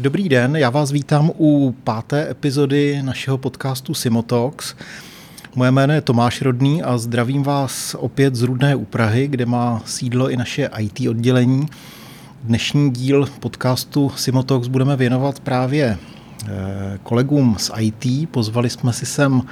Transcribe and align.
Dobrý 0.00 0.28
den, 0.28 0.56
já 0.56 0.70
vás 0.70 0.92
vítám 0.92 1.30
u 1.38 1.74
páté 1.84 2.30
epizody 2.30 3.02
našeho 3.02 3.38
podcastu 3.38 3.94
Simotox. 3.94 4.74
Moje 5.54 5.70
jméno 5.70 5.94
je 5.94 6.00
Tomáš 6.00 6.42
Rodný 6.42 6.82
a 6.82 6.98
zdravím 6.98 7.42
vás 7.42 7.96
opět 7.98 8.34
z 8.34 8.42
Rudné 8.42 8.76
u 8.76 8.84
Prahy, 8.84 9.28
kde 9.28 9.46
má 9.46 9.82
sídlo 9.84 10.30
i 10.30 10.36
naše 10.36 10.70
IT 10.78 11.08
oddělení. 11.08 11.66
Dnešní 12.42 12.90
díl 12.90 13.28
podcastu 13.40 14.12
Simotox 14.16 14.68
budeme 14.68 14.96
věnovat 14.96 15.40
právě 15.40 15.98
eh, 16.46 16.98
kolegům 17.02 17.56
z 17.58 17.70
IT. 17.78 18.30
Pozvali 18.30 18.70
jsme 18.70 18.92
si 18.92 19.06
sem 19.06 19.42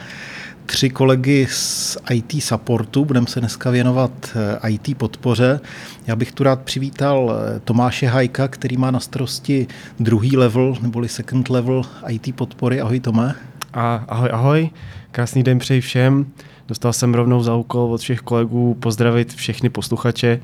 tři 0.67 0.91
kolegy 0.91 1.47
z 1.51 1.99
IT 2.11 2.43
supportu. 2.43 3.05
Budeme 3.05 3.27
se 3.27 3.41
dneska 3.41 3.71
věnovat 3.71 4.37
eh, 4.65 4.71
IT 4.71 4.99
podpoře. 4.99 5.61
Já 6.07 6.17
bych 6.17 6.33
tu 6.33 6.43
rád 6.43 6.63
přivítal 6.63 7.33
eh, 7.37 7.61
Tomáše 7.61 8.07
Hajka, 8.07 8.49
který 8.49 8.77
má 8.77 8.91
na 8.91 9.01
starosti 9.01 9.67
druhý 10.01 10.37
level, 10.37 10.75
neboli 10.83 11.09
second 11.09 11.51
level 11.51 11.83
IT 12.09 12.37
podpory. 12.37 12.81
Ahoj 12.81 13.01
Tome. 13.01 13.35
A, 13.75 14.05
ahoj, 14.09 14.29
ahoj. 14.33 14.71
Krásný 15.11 15.43
den 15.43 15.59
přeji 15.59 15.81
všem. 15.81 16.27
Dostal 16.69 16.93
jsem 16.93 17.15
rovnou 17.15 17.43
za 17.43 17.55
úkol 17.55 17.93
od 17.93 18.01
všech 18.01 18.21
kolegů 18.21 18.75
pozdravit 18.75 19.35
všechny 19.35 19.69
posluchače, 19.69 20.41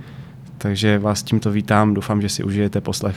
takže 0.62 0.98
vás 0.98 1.22
tímto 1.22 1.50
vítám. 1.50 1.94
Doufám, 1.94 2.22
že 2.22 2.28
si 2.28 2.44
užijete 2.44 2.80
poslech. 2.80 3.16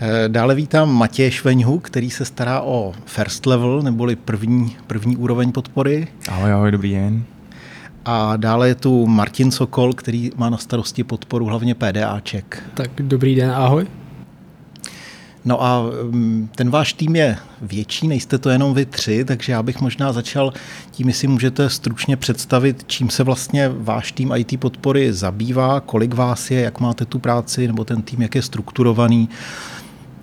Eh, 0.00 0.28
dále 0.28 0.54
vítám 0.54 0.94
Matěje 0.94 1.30
Šveňhu, 1.30 1.78
který 1.78 2.10
se 2.10 2.24
stará 2.24 2.60
o 2.60 2.92
first 3.04 3.46
level, 3.46 3.82
neboli 3.82 4.16
první, 4.16 4.76
první 4.86 5.16
úroveň 5.16 5.52
podpory. 5.52 6.08
Ahoj, 6.28 6.52
ahoj, 6.52 6.70
dobrý 6.70 6.92
den. 6.92 7.24
A 8.04 8.36
dále 8.36 8.68
je 8.68 8.74
tu 8.74 9.06
Martin 9.06 9.50
Sokol, 9.50 9.92
který 9.92 10.30
má 10.36 10.50
na 10.50 10.56
starosti 10.56 11.04
podporu 11.04 11.46
hlavně 11.46 11.74
PDAček. 11.74 12.62
Tak 12.74 12.90
dobrý 12.98 13.34
den, 13.34 13.50
ahoj. 13.50 13.86
No 15.46 15.62
a 15.62 15.82
mm, 16.10 16.48
ten 16.54 16.70
váš 16.70 16.92
tým 16.92 17.16
je 17.16 17.36
větší, 17.62 18.08
nejste 18.08 18.38
to 18.38 18.50
jenom 18.50 18.74
vy 18.74 18.86
tři, 18.86 19.24
takže 19.24 19.52
já 19.52 19.62
bych 19.62 19.80
možná 19.80 20.12
začal 20.12 20.52
tím, 20.90 21.08
jestli 21.08 21.28
můžete 21.28 21.70
stručně 21.70 22.16
představit, 22.16 22.84
čím 22.86 23.10
se 23.10 23.22
vlastně 23.22 23.68
váš 23.68 24.12
tým 24.12 24.32
IT 24.36 24.60
podpory 24.60 25.12
zabývá, 25.12 25.80
kolik 25.80 26.14
vás 26.14 26.50
je, 26.50 26.60
jak 26.60 26.80
máte 26.80 27.04
tu 27.04 27.18
práci, 27.18 27.66
nebo 27.66 27.84
ten 27.84 28.02
tým, 28.02 28.22
jak 28.22 28.34
je 28.34 28.42
strukturovaný. 28.42 29.28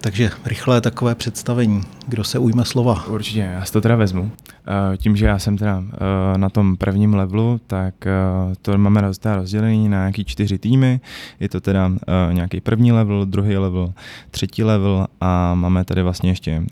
Takže 0.03 0.31
rychlé 0.45 0.81
takové 0.81 1.15
představení. 1.15 1.81
Kdo 2.07 2.23
se 2.23 2.39
ujme 2.39 2.65
slova? 2.65 3.07
Určitě, 3.07 3.39
já 3.39 3.65
si 3.65 3.73
to 3.73 3.81
teda 3.81 3.95
vezmu. 3.95 4.31
Eh, 4.67 4.97
tím, 4.97 5.15
že 5.15 5.25
já 5.25 5.39
jsem 5.39 5.57
teda 5.57 5.83
eh, 5.93 6.37
na 6.37 6.49
tom 6.49 6.77
prvním 6.77 7.13
levelu, 7.13 7.61
tak 7.67 8.07
eh, 8.07 8.11
to 8.61 8.77
máme 8.77 9.01
rozdělení 9.35 9.89
na 9.89 9.97
nějaký 9.97 10.25
čtyři 10.25 10.57
týmy. 10.57 10.99
Je 11.39 11.49
to 11.49 11.61
teda 11.61 11.91
nějaký 12.31 12.61
první 12.61 12.91
level, 12.91 13.25
druhý 13.25 13.57
level, 13.57 13.93
třetí 14.31 14.63
level 14.63 15.07
a 15.21 15.55
máme 15.55 15.85
tady 15.85 16.01
vlastně 16.03 16.31
ještě 16.31 16.63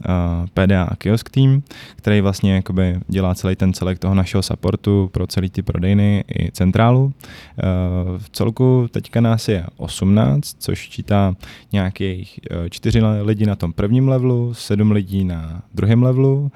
PDA 0.54 0.84
a 0.84 0.96
kiosk 0.96 1.30
tým, 1.30 1.64
který 1.96 2.22
vlastně 2.22 2.56
jakoby 2.56 3.00
dělá 3.08 3.36
celý 3.36 3.56
ten 3.56 3.74
celek 3.74 4.00
toho 4.00 4.16
našeho 4.16 4.44
supportu 4.44 5.10
pro 5.14 5.28
celý 5.28 5.50
ty 5.50 5.62
prodejny 5.62 6.24
i 6.40 6.52
centrálu. 6.52 7.14
V 8.18 8.30
celku 8.30 8.88
teďka 8.92 9.22
nás 9.22 9.48
je 9.48 9.66
18, 9.78 10.56
což 10.60 10.90
čítá 10.90 11.36
nějakých 11.72 12.40
čtyři 12.70 13.02
lidi 13.22 13.46
na 13.46 13.56
tom 13.56 13.74
prvním 13.74 14.08
levelu, 14.08 14.54
sedm 14.54 14.92
lidí 14.92 15.24
na 15.24 15.62
druhém 15.74 16.04
levelu, 16.04 16.52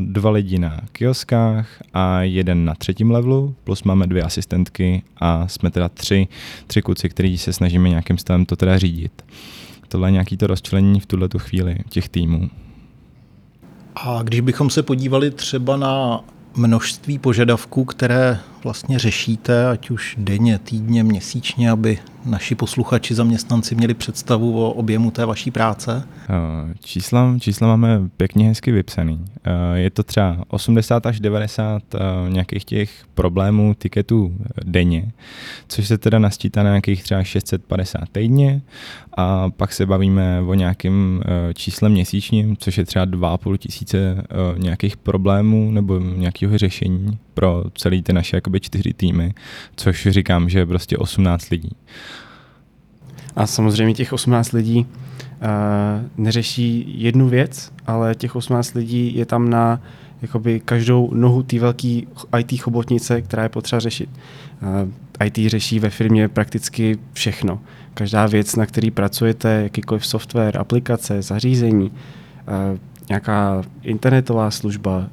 dva 0.00 0.30
lidi 0.30 0.58
na 0.58 0.80
kioskách 0.92 1.68
a 1.94 2.22
jeden 2.22 2.64
na 2.64 2.74
třetím 2.74 3.10
levelu, 3.10 3.54
plus 3.64 3.82
máme 3.82 4.06
dvě 4.06 4.22
asistentky 4.22 5.02
a 5.20 5.48
jsme 5.48 5.70
teda 5.70 5.88
tři, 5.88 6.28
tři 6.66 6.82
kluci, 6.82 7.08
kteří 7.08 7.38
se 7.38 7.52
snažíme 7.52 7.88
nějakým 7.88 8.18
stylem 8.18 8.46
to 8.46 8.56
teda 8.56 8.78
řídit. 8.78 9.24
Tohle 9.88 10.08
je 10.08 10.12
nějaký 10.12 10.36
to 10.36 10.46
rozčlenění 10.46 11.00
v 11.00 11.06
tuhle 11.06 11.28
chvíli 11.38 11.76
těch 11.88 12.08
týmů. 12.08 12.50
A 13.94 14.22
když 14.22 14.40
bychom 14.40 14.70
se 14.70 14.82
podívali 14.82 15.30
třeba 15.30 15.76
na 15.76 16.24
množství 16.56 17.18
požadavků, 17.18 17.84
které 17.84 18.38
vlastně 18.64 18.98
řešíte, 18.98 19.68
ať 19.68 19.90
už 19.90 20.16
denně, 20.18 20.58
týdně, 20.58 21.04
měsíčně, 21.04 21.70
aby 21.70 21.98
naši 22.24 22.54
posluchači, 22.54 23.14
zaměstnanci 23.14 23.74
měli 23.74 23.94
představu 23.94 24.64
o 24.64 24.70
objemu 24.70 25.10
té 25.10 25.26
vaší 25.26 25.50
práce? 25.50 26.08
Eh, 26.30 26.74
čísla, 26.84 27.34
čísla 27.40 27.68
máme 27.68 28.00
pěkně 28.16 28.48
hezky 28.48 28.72
vypsaný. 28.72 29.24
Eh, 29.44 29.78
je 29.78 29.90
to 29.90 30.02
třeba 30.02 30.44
80 30.48 31.06
až 31.06 31.20
90 31.20 31.82
eh, 31.94 31.98
nějakých 32.28 32.64
těch 32.64 33.04
problémů, 33.14 33.74
tiketů 33.78 34.34
denně, 34.64 35.12
což 35.68 35.88
se 35.88 35.98
teda 35.98 36.18
nasčítá 36.18 36.62
na 36.62 36.70
nějakých 36.70 37.02
třeba 37.02 37.24
650 37.24 38.00
týdně 38.12 38.62
a 39.16 39.50
pak 39.50 39.72
se 39.72 39.86
bavíme 39.86 40.40
o 40.40 40.54
nějakém 40.54 41.22
číslem 41.54 41.92
měsíčním, 41.92 42.56
což 42.56 42.78
je 42.78 42.84
třeba 42.84 43.04
2,5 43.04 43.56
tisíce 43.56 44.24
nějakých 44.56 44.96
problémů 44.96 45.70
nebo 45.70 45.98
nějakého 45.98 46.58
řešení 46.58 47.18
pro 47.34 47.64
celý 47.74 48.02
ty 48.02 48.12
naše 48.12 48.36
jakoby 48.36 48.60
čtyři 48.60 48.92
týmy, 48.92 49.34
což 49.76 50.08
říkám, 50.10 50.48
že 50.48 50.58
je 50.58 50.66
prostě 50.66 50.98
18 50.98 51.50
lidí. 51.50 51.70
A 53.36 53.46
samozřejmě 53.46 53.94
těch 53.94 54.12
18 54.12 54.52
lidí 54.52 54.78
uh, 54.78 54.86
neřeší 56.16 56.94
jednu 57.02 57.28
věc, 57.28 57.72
ale 57.86 58.14
těch 58.14 58.36
18 58.36 58.74
lidí 58.74 59.16
je 59.16 59.26
tam 59.26 59.50
na 59.50 59.80
jakoby 60.22 60.60
každou 60.60 61.14
nohu 61.14 61.42
té 61.42 61.58
velké 61.58 62.00
IT 62.38 62.60
chobotnice, 62.60 63.22
která 63.22 63.42
je 63.42 63.48
potřeba 63.48 63.80
řešit. 63.80 64.08
Uh, 64.62 65.26
IT 65.26 65.50
řeší 65.50 65.78
ve 65.78 65.90
firmě 65.90 66.28
prakticky 66.28 66.98
všechno. 67.12 67.60
Každá 67.94 68.26
věc, 68.26 68.56
na 68.56 68.66
který 68.66 68.90
pracujete, 68.90 69.60
jakýkoliv 69.62 70.06
software, 70.06 70.58
aplikace, 70.58 71.22
zařízení, 71.22 71.90
uh, 71.90 72.78
nějaká 73.08 73.62
internetová 73.82 74.50
služba, 74.50 75.08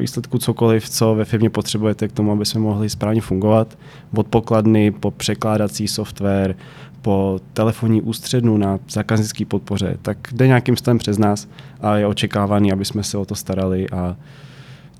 výsledku 0.00 0.38
cokoliv, 0.38 0.88
co 0.88 1.14
ve 1.14 1.24
firmě 1.24 1.50
potřebujete 1.50 2.08
k 2.08 2.12
tomu, 2.12 2.32
aby 2.32 2.46
jsme 2.46 2.60
mohli 2.60 2.90
správně 2.90 3.20
fungovat. 3.20 3.78
Od 4.16 4.26
pokladny 4.26 4.90
po 4.90 5.10
překládací 5.10 5.88
software, 5.88 6.56
po 7.02 7.40
telefonní 7.52 8.02
ústřednu 8.02 8.56
na 8.56 8.78
zákaznické 8.88 9.44
podpoře, 9.44 9.96
tak 10.02 10.18
jde 10.32 10.46
nějakým 10.46 10.76
stylem 10.76 10.98
přes 10.98 11.18
nás 11.18 11.48
a 11.80 11.96
je 11.96 12.06
očekávaný, 12.06 12.72
aby 12.72 12.84
jsme 12.84 13.02
se 13.02 13.18
o 13.18 13.24
to 13.24 13.34
starali 13.34 13.90
a 13.90 14.16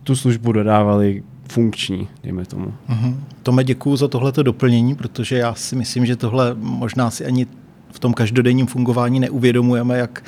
tu 0.03 0.17
službu 0.17 0.53
dodávali 0.53 1.23
funkční, 1.49 2.09
dejme 2.23 2.45
tomu. 2.45 2.75
Mm-hmm. 2.89 3.17
Tome, 3.43 3.65
děkuji 3.65 3.97
za 3.97 4.09
tohleto 4.09 4.43
doplnění, 4.43 4.95
protože 4.95 5.39
já 5.39 5.55
si 5.55 5.77
myslím, 5.77 6.07
že 6.07 6.17
tohle 6.17 6.55
možná 6.59 7.11
si 7.11 7.27
ani 7.27 7.47
v 7.95 7.99
tom 7.99 8.15
každodenním 8.15 8.67
fungování 8.67 9.21
neuvědomujeme, 9.21 9.99
jak 9.99 10.25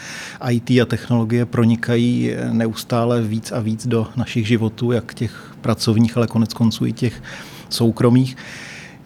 IT 0.50 0.70
a 0.70 0.84
technologie 0.84 1.46
pronikají 1.46 2.30
neustále 2.52 3.22
víc 3.22 3.52
a 3.52 3.60
víc 3.60 3.86
do 3.86 4.06
našich 4.16 4.46
životů, 4.46 4.92
jak 4.92 5.14
těch 5.14 5.54
pracovních, 5.60 6.16
ale 6.16 6.26
konec 6.26 6.54
konců 6.54 6.86
i 6.86 6.92
těch 6.92 7.22
soukromých. 7.68 8.36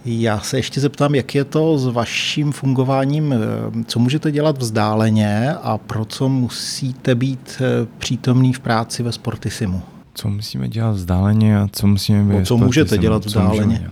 Já 0.05 0.41
se 0.41 0.59
ještě 0.59 0.81
zeptám, 0.81 1.15
jak 1.15 1.35
je 1.35 1.45
to 1.45 1.79
s 1.79 1.87
vaším 1.87 2.53
fungováním, 2.53 3.35
co 3.87 3.99
můžete 3.99 4.33
dělat 4.33 4.59
vzdáleně 4.59 5.55
a 5.63 5.79
pro 5.79 6.05
co 6.05 6.29
musíte 6.29 7.15
být 7.15 7.63
přítomný 7.99 8.53
v 8.53 8.61
práci 8.61 9.03
ve 9.03 9.13
Sportisimu? 9.13 9.83
Co 10.15 10.29
musíme 10.29 10.69
dělat 10.69 10.93
vzdáleně 10.93 11.59
a 11.59 11.69
co 11.73 11.87
musíme 11.87 12.25
být 12.25 12.39
no, 12.39 12.47
Co 12.47 12.57
můžete 12.57 12.99
dělat 12.99 13.25
vzdáleně? 13.25 13.91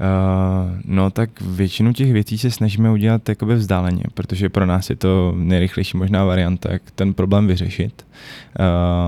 Uh, 0.00 0.78
no 0.84 1.10
tak 1.10 1.40
většinu 1.40 1.92
těch 1.92 2.12
věcí 2.12 2.38
se 2.38 2.50
snažíme 2.50 2.90
udělat 2.90 3.28
jakoby 3.28 3.54
vzdáleně, 3.54 4.02
protože 4.14 4.48
pro 4.48 4.66
nás 4.66 4.90
je 4.90 4.96
to 4.96 5.34
nejrychlejší 5.36 5.96
možná 5.96 6.24
varianta, 6.24 6.72
jak 6.72 6.82
ten 6.90 7.14
problém 7.14 7.46
vyřešit. 7.46 8.06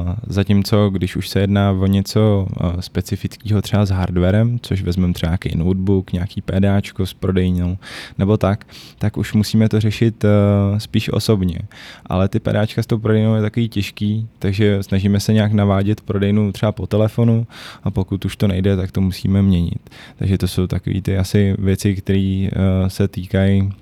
Uh, 0.06 0.14
zatímco, 0.26 0.90
když 0.90 1.16
už 1.16 1.28
se 1.28 1.40
jedná 1.40 1.72
o 1.72 1.86
něco 1.86 2.46
uh, 2.64 2.80
specifického 2.80 3.62
třeba 3.62 3.86
s 3.86 3.90
hardwarem, 3.90 4.58
což 4.62 4.82
vezmeme 4.82 5.12
třeba 5.12 5.30
nějaký 5.30 5.58
notebook, 5.58 6.12
nějaký 6.12 6.40
PDAčko 6.40 7.06
s 7.06 7.14
prodejnou, 7.14 7.76
nebo 8.18 8.36
tak, 8.36 8.66
tak 8.98 9.16
už 9.16 9.32
musíme 9.32 9.68
to 9.68 9.80
řešit 9.80 10.24
uh, 10.24 10.78
spíš 10.78 11.12
osobně. 11.12 11.58
Ale 12.06 12.28
ty 12.28 12.40
PDAčka 12.40 12.82
s 12.82 12.86
tou 12.86 12.98
prodejnou 12.98 13.34
je 13.34 13.42
takový 13.42 13.68
těžký, 13.68 14.28
takže 14.38 14.82
snažíme 14.82 15.20
se 15.20 15.32
nějak 15.32 15.52
navádět 15.52 16.00
prodejnu 16.00 16.52
třeba 16.52 16.72
po 16.72 16.86
telefonu 16.86 17.46
a 17.82 17.90
pokud 17.90 18.24
už 18.24 18.36
to 18.36 18.48
nejde, 18.48 18.76
tak 18.76 18.92
to 18.92 19.00
musíme 19.00 19.42
měnit. 19.42 19.90
Takže 20.18 20.38
to 20.38 20.48
jsou 20.48 20.66
takové 20.66 21.00
ty 21.00 21.18
asi 21.18 21.54
věci, 21.58 21.94
které 21.94 22.48
se 22.88 23.08
týkají 23.08 23.72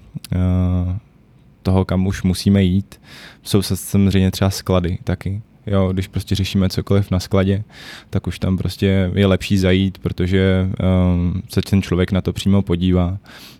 toho, 1.64 1.84
kam 1.84 2.06
už 2.06 2.22
musíme 2.22 2.62
jít. 2.62 3.00
Jsou 3.42 3.62
samozřejmě 3.62 4.30
třeba 4.30 4.50
sklady 4.50 4.98
taky. 5.04 5.42
Jo, 5.66 5.92
když 5.92 6.08
prostě 6.08 6.34
řešíme 6.34 6.68
cokoliv 6.68 7.10
na 7.10 7.20
skladě, 7.20 7.64
tak 8.10 8.26
už 8.26 8.38
tam 8.38 8.56
prostě 8.56 9.10
je 9.14 9.26
lepší 9.26 9.58
zajít, 9.58 9.98
protože 9.98 10.68
um, 11.14 11.42
se 11.48 11.62
ten 11.62 11.82
člověk 11.82 12.12
na 12.12 12.20
to 12.20 12.32
přímo 12.32 12.62
podívá, 12.62 13.18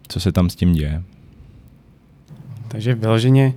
co 0.09 0.21
se 0.21 0.33
tam 0.33 0.51
s 0.51 0.55
tím 0.55 0.73
děje. 0.73 1.03
Takže 2.69 2.95
vyloženě 2.95 3.55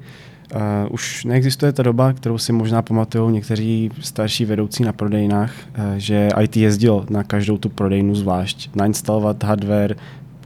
uh, 0.55 0.61
už 0.89 1.25
neexistuje 1.25 1.71
ta 1.71 1.83
doba, 1.83 2.13
kterou 2.13 2.37
si 2.37 2.53
možná 2.53 2.81
pamatují 2.81 3.33
někteří 3.33 3.91
starší 3.99 4.45
vedoucí 4.45 4.83
na 4.83 4.93
prodejnách, 4.93 5.53
uh, 5.77 5.83
že 5.97 6.29
IT 6.41 6.57
jezdil 6.57 7.05
na 7.09 7.23
každou 7.23 7.57
tu 7.57 7.69
prodejnu 7.69 8.15
zvlášť, 8.15 8.75
nainstalovat 8.75 9.43
hardware, 9.43 9.95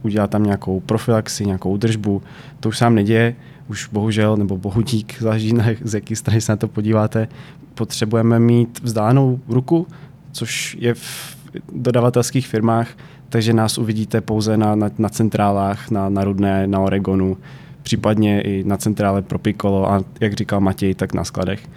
udělat 0.02 0.30
tam 0.30 0.42
nějakou 0.44 0.80
profilaxi, 0.80 1.46
nějakou 1.46 1.70
údržbu. 1.70 2.22
To 2.60 2.68
už 2.68 2.78
sám 2.78 2.94
neděje, 2.94 3.34
už 3.68 3.88
bohužel, 3.92 4.36
nebo 4.36 4.56
bohudík, 4.56 5.22
záleží 5.22 5.52
na 5.52 5.64
z 5.84 5.94
jaký 5.94 6.16
strany 6.16 6.40
se 6.40 6.52
na 6.52 6.56
to 6.56 6.68
podíváte, 6.68 7.28
potřebujeme 7.74 8.38
mít 8.38 8.80
vzdálenou 8.82 9.40
ruku, 9.48 9.86
což 10.32 10.76
je 10.80 10.94
v 10.94 11.36
dodavatelských 11.72 12.46
firmách, 12.46 12.88
takže 13.28 13.52
nás 13.52 13.78
uvidíte 13.78 14.20
pouze 14.20 14.56
na, 14.56 14.74
na, 14.74 14.90
na 14.98 15.08
centrálách, 15.08 15.90
na, 15.90 16.08
na 16.08 16.24
Rudné, 16.24 16.66
na 16.66 16.80
Oregonu, 16.80 17.36
případně 17.82 18.40
i 18.40 18.64
na 18.64 18.76
centrále 18.76 19.22
pro 19.22 19.38
Piccolo 19.38 19.90
a 19.90 20.04
jak 20.20 20.34
říkal 20.34 20.60
Matěj, 20.60 20.94
tak 20.94 21.14
na 21.14 21.24
skladech. 21.24 21.68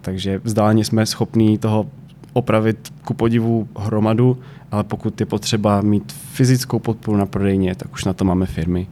Takže 0.00 0.40
vzdáleně 0.44 0.84
jsme 0.84 1.06
schopní 1.06 1.58
toho 1.58 1.86
opravit 2.32 2.92
ku 3.04 3.14
podivu 3.14 3.68
hromadu, 3.78 4.38
ale 4.70 4.84
pokud 4.84 5.20
je 5.20 5.26
potřeba 5.26 5.80
mít 5.80 6.12
fyzickou 6.12 6.78
podporu 6.78 7.16
na 7.16 7.26
prodejně, 7.26 7.74
tak 7.74 7.92
už 7.92 8.04
na 8.04 8.12
to 8.12 8.24
máme 8.24 8.46
firmy. 8.46 8.86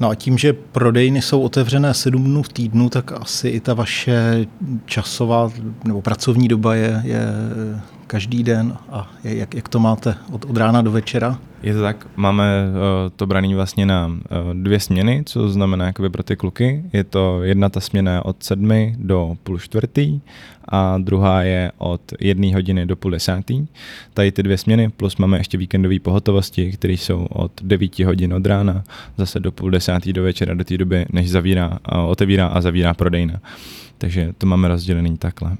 No 0.00 0.08
a 0.10 0.14
tím, 0.14 0.38
že 0.38 0.52
prodejny 0.52 1.22
jsou 1.22 1.40
otevřené 1.40 1.94
sedm 1.94 2.24
dnů 2.24 2.42
v 2.42 2.48
týdnu, 2.48 2.88
tak 2.88 3.12
asi 3.12 3.48
i 3.48 3.60
ta 3.60 3.74
vaše 3.74 4.46
časová 4.84 5.50
nebo 5.84 6.02
pracovní 6.02 6.48
doba 6.48 6.74
je, 6.74 7.00
je 7.04 7.26
každý 8.06 8.42
den 8.42 8.76
a 8.90 9.10
jak, 9.24 9.54
jak 9.54 9.68
to 9.68 9.78
máte 9.78 10.14
od, 10.32 10.44
od 10.44 10.56
rána 10.56 10.82
do 10.82 10.90
večera? 10.90 11.38
Je 11.62 11.74
to 11.74 11.80
tak, 11.80 12.06
máme 12.16 12.64
uh, 12.68 13.10
to 13.16 13.26
braný 13.26 13.54
vlastně 13.54 13.86
na 13.86 14.06
uh, 14.06 14.18
dvě 14.54 14.80
směny, 14.80 15.22
co 15.26 15.48
znamená 15.48 15.86
jakoby 15.86 16.10
pro 16.10 16.22
ty 16.22 16.36
kluky. 16.36 16.84
Je 16.92 17.04
to 17.04 17.42
jedna 17.42 17.68
ta 17.68 17.80
směna 17.80 18.24
od 18.24 18.42
sedmi 18.42 18.94
do 18.98 19.36
půl 19.42 19.58
čtvrtý 19.58 20.20
a 20.68 20.98
druhá 20.98 21.42
je 21.42 21.72
od 21.78 22.00
jedné 22.20 22.54
hodiny 22.54 22.86
do 22.86 22.96
půl 22.96 23.10
desátý. 23.10 23.66
Tady 24.14 24.32
ty 24.32 24.42
dvě 24.42 24.58
směny, 24.58 24.88
plus 24.88 25.16
máme 25.16 25.38
ještě 25.38 25.58
víkendové 25.58 26.00
pohotovosti, 26.00 26.72
které 26.72 26.92
jsou 26.92 27.26
od 27.30 27.52
9 27.62 27.98
hodin 27.98 28.34
od 28.34 28.46
rána, 28.46 28.84
zase 29.16 29.40
do 29.40 29.52
půl 29.52 29.70
desátý 29.70 30.12
do 30.12 30.22
večera, 30.22 30.54
do 30.54 30.64
té 30.64 30.78
doby, 30.78 31.06
než 31.12 31.30
zavírá, 31.30 31.78
uh, 31.94 32.10
otevírá 32.10 32.46
a 32.46 32.60
zavírá 32.60 32.94
prodejna. 32.94 33.40
Takže 33.98 34.32
to 34.38 34.46
máme 34.46 34.68
rozdělený 34.68 35.16
takhle. 35.16 35.56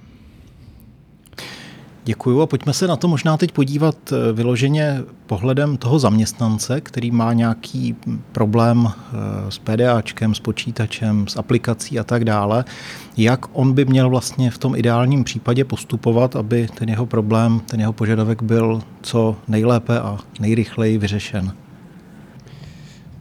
Děkuju 2.06 2.40
a 2.40 2.46
pojďme 2.46 2.72
se 2.72 2.86
na 2.86 2.96
to 2.96 3.08
možná 3.08 3.36
teď 3.36 3.52
podívat 3.52 3.96
eh, 4.12 4.32
vyloženě 4.32 5.02
pohledem 5.26 5.76
toho 5.76 5.98
zaměstnance, 5.98 6.80
který 6.80 7.10
má 7.10 7.32
nějaký 7.32 7.96
problém 8.32 8.88
eh, 8.88 9.50
s 9.50 9.58
PDAčkem, 9.58 10.34
s 10.34 10.40
počítačem, 10.40 11.28
s 11.28 11.36
aplikací 11.36 11.98
a 11.98 12.04
tak 12.04 12.24
dále. 12.24 12.64
Jak 13.16 13.46
on 13.52 13.72
by 13.72 13.84
měl 13.84 14.10
vlastně 14.10 14.50
v 14.50 14.58
tom 14.58 14.76
ideálním 14.76 15.24
případě 15.24 15.64
postupovat, 15.64 16.36
aby 16.36 16.68
ten 16.74 16.88
jeho 16.88 17.06
problém, 17.06 17.60
ten 17.60 17.80
jeho 17.80 17.92
požadavek 17.92 18.42
byl 18.42 18.82
co 19.02 19.36
nejlépe 19.48 20.00
a 20.00 20.18
nejrychleji 20.40 20.98
vyřešen? 20.98 21.52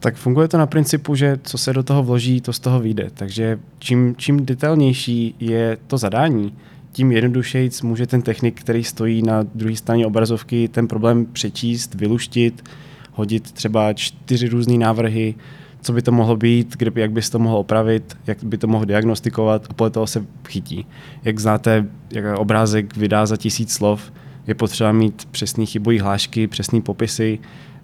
Tak 0.00 0.16
funguje 0.16 0.48
to 0.48 0.58
na 0.58 0.66
principu, 0.66 1.14
že 1.14 1.38
co 1.42 1.58
se 1.58 1.72
do 1.72 1.82
toho 1.82 2.02
vloží, 2.02 2.40
to 2.40 2.52
z 2.52 2.58
toho 2.58 2.80
vyjde. 2.80 3.10
Takže 3.14 3.58
čím, 3.78 4.14
čím 4.16 4.46
detailnější 4.46 5.34
je 5.40 5.78
to 5.86 5.98
zadání, 5.98 6.52
tím 6.94 7.12
jednodušejc 7.12 7.82
může 7.82 8.06
ten 8.06 8.22
technik, 8.22 8.60
který 8.60 8.84
stojí 8.84 9.22
na 9.22 9.42
druhé 9.54 9.76
straně 9.76 10.06
obrazovky, 10.06 10.68
ten 10.68 10.88
problém 10.88 11.26
přečíst, 11.26 11.94
vyluštit, 11.94 12.64
hodit 13.12 13.52
třeba 13.52 13.92
čtyři 13.92 14.48
různé 14.48 14.78
návrhy, 14.78 15.34
co 15.80 15.92
by 15.92 16.02
to 16.02 16.12
mohlo 16.12 16.36
být, 16.36 16.76
kde, 16.76 17.00
jak 17.00 17.12
bys 17.12 17.30
to 17.30 17.38
mohl 17.38 17.56
opravit, 17.56 18.16
jak 18.26 18.44
by 18.44 18.58
to 18.58 18.66
mohl 18.66 18.84
diagnostikovat 18.84 19.66
a 19.70 19.72
podle 19.72 19.90
toho 19.90 20.06
se 20.06 20.26
chytí. 20.48 20.86
Jak 21.24 21.38
znáte, 21.38 21.86
jak 22.10 22.38
obrázek 22.38 22.96
vydá 22.96 23.26
za 23.26 23.36
tisíc 23.36 23.72
slov, 23.72 24.12
je 24.46 24.54
potřeba 24.54 24.92
mít 24.92 25.28
přesný 25.30 25.66
chybový 25.66 25.98
hlášky, 25.98 26.46
přesný 26.46 26.82
popisy, 26.82 27.38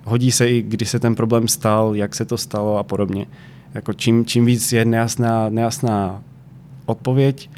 hodí 0.05 0.33
se 0.33 0.51
i, 0.51 0.63
kdy 0.63 0.85
se 0.85 0.99
ten 0.99 1.15
problém 1.15 1.49
stal, 1.49 1.97
jak 1.97 2.15
se 2.15 2.25
to 2.25 2.39
stalo 2.39 2.79
a 2.79 2.83
podobně. 2.83 3.27
Jako 3.75 3.93
čím, 3.93 4.25
čím 4.25 4.45
víc 4.45 4.73
je 4.73 4.85
nejasná, 4.85 5.49
nejasná 5.49 6.23
odpověď, 6.87 7.51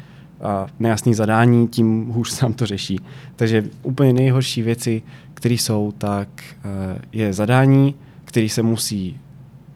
nejasný 0.79 1.13
zadání, 1.13 1.67
tím 1.67 2.05
hůř 2.05 2.29
se 2.29 2.45
nám 2.45 2.53
to 2.53 2.65
řeší. 2.65 2.99
Takže 3.35 3.63
úplně 3.83 4.13
nejhorší 4.13 4.61
věci, 4.61 5.01
které 5.33 5.55
jsou, 5.55 5.93
tak 5.97 6.27
eh, 6.43 7.01
je 7.11 7.33
zadání, 7.33 7.95
který 8.25 8.49
se 8.49 8.63
musí 8.63 9.19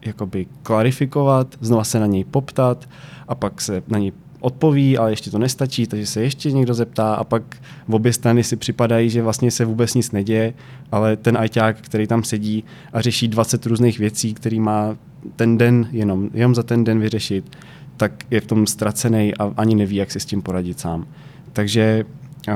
jakoby 0.06 0.46
klarifikovat, 0.62 1.56
znova 1.60 1.84
se 1.84 2.00
na 2.00 2.06
něj 2.06 2.24
poptat 2.24 2.88
a 3.28 3.34
pak 3.34 3.60
se 3.60 3.82
na 3.88 3.98
něj 3.98 4.12
odpoví, 4.40 4.98
ale 4.98 5.12
ještě 5.12 5.30
to 5.30 5.38
nestačí, 5.38 5.86
takže 5.86 6.06
se 6.06 6.22
ještě 6.22 6.52
někdo 6.52 6.74
zeptá 6.74 7.14
a 7.14 7.24
pak 7.24 7.42
v 7.88 7.94
obě 7.94 8.12
strany 8.12 8.44
si 8.44 8.56
připadají, 8.56 9.10
že 9.10 9.22
vlastně 9.22 9.50
se 9.50 9.64
vůbec 9.64 9.94
nic 9.94 10.12
neděje, 10.12 10.54
ale 10.92 11.16
ten 11.16 11.38
ajťák, 11.38 11.76
který 11.80 12.06
tam 12.06 12.24
sedí 12.24 12.64
a 12.92 13.00
řeší 13.00 13.28
20 13.28 13.66
různých 13.66 13.98
věcí, 13.98 14.34
který 14.34 14.60
má 14.60 14.96
ten 15.36 15.58
den 15.58 15.88
jenom, 15.92 16.30
jenom 16.34 16.54
za 16.54 16.62
ten 16.62 16.84
den 16.84 17.00
vyřešit, 17.00 17.56
tak 17.98 18.12
je 18.30 18.40
v 18.40 18.46
tom 18.46 18.66
ztracený 18.66 19.34
a 19.34 19.52
ani 19.56 19.74
neví, 19.74 19.96
jak 19.96 20.10
si 20.10 20.20
s 20.20 20.24
tím 20.24 20.42
poradit 20.42 20.80
sám. 20.80 21.06
Takže 21.52 22.04
uh, 22.48 22.54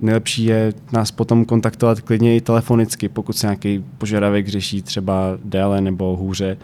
nejlepší 0.00 0.44
je 0.44 0.72
nás 0.92 1.10
potom 1.10 1.44
kontaktovat 1.44 2.00
klidně 2.00 2.36
i 2.36 2.40
telefonicky, 2.40 3.08
pokud 3.08 3.36
se 3.36 3.46
nějaký 3.46 3.84
požadavek 3.98 4.48
řeší 4.48 4.82
třeba 4.82 5.38
déle 5.44 5.80
nebo 5.80 6.16
hůře, 6.16 6.56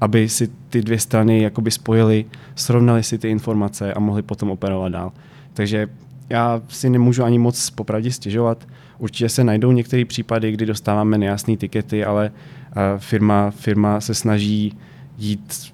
aby 0.00 0.28
si 0.28 0.48
ty 0.68 0.82
dvě 0.82 0.98
strany 0.98 1.42
jakoby 1.42 1.70
spojili, 1.70 2.24
srovnali 2.54 3.02
si 3.02 3.18
ty 3.18 3.30
informace 3.30 3.94
a 3.94 4.00
mohli 4.00 4.22
potom 4.22 4.50
operovat 4.50 4.92
dál. 4.92 5.12
Takže 5.52 5.88
já 6.30 6.62
si 6.68 6.90
nemůžu 6.90 7.24
ani 7.24 7.38
moc 7.38 7.70
popravdě 7.70 8.12
stěžovat. 8.12 8.68
Určitě 8.98 9.28
se 9.28 9.44
najdou 9.44 9.72
některé 9.72 10.04
případy, 10.04 10.52
kdy 10.52 10.66
dostáváme 10.66 11.18
nejasné 11.18 11.56
tikety, 11.56 12.04
ale 12.04 12.30
uh, 12.30 12.82
firma, 12.98 13.50
firma 13.50 14.00
se 14.00 14.14
snaží 14.14 14.78
jít 15.18 15.73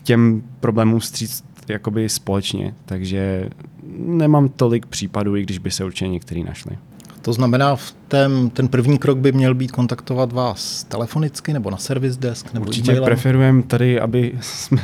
těm 0.00 0.42
problémům 0.60 1.00
stříct 1.00 1.44
jakoby 1.68 2.08
společně, 2.08 2.74
takže 2.84 3.48
nemám 3.96 4.48
tolik 4.48 4.86
případů, 4.86 5.36
i 5.36 5.42
když 5.42 5.58
by 5.58 5.70
se 5.70 5.84
určitě 5.84 6.08
některý 6.08 6.44
našli. 6.44 6.78
To 7.22 7.32
znamená, 7.32 7.76
v 7.76 7.94
tém, 8.08 8.50
ten 8.50 8.68
první 8.68 8.98
krok 8.98 9.18
by 9.18 9.32
měl 9.32 9.54
být 9.54 9.72
kontaktovat 9.72 10.32
vás 10.32 10.84
telefonicky 10.84 11.52
nebo 11.52 11.70
na 11.70 11.76
service 11.76 12.20
desk 12.20 12.54
nebo 12.54 12.66
Určitě 12.66 13.00
preferujeme 13.00 13.62
tady, 13.62 14.00
aby 14.00 14.32
jsme 14.40 14.82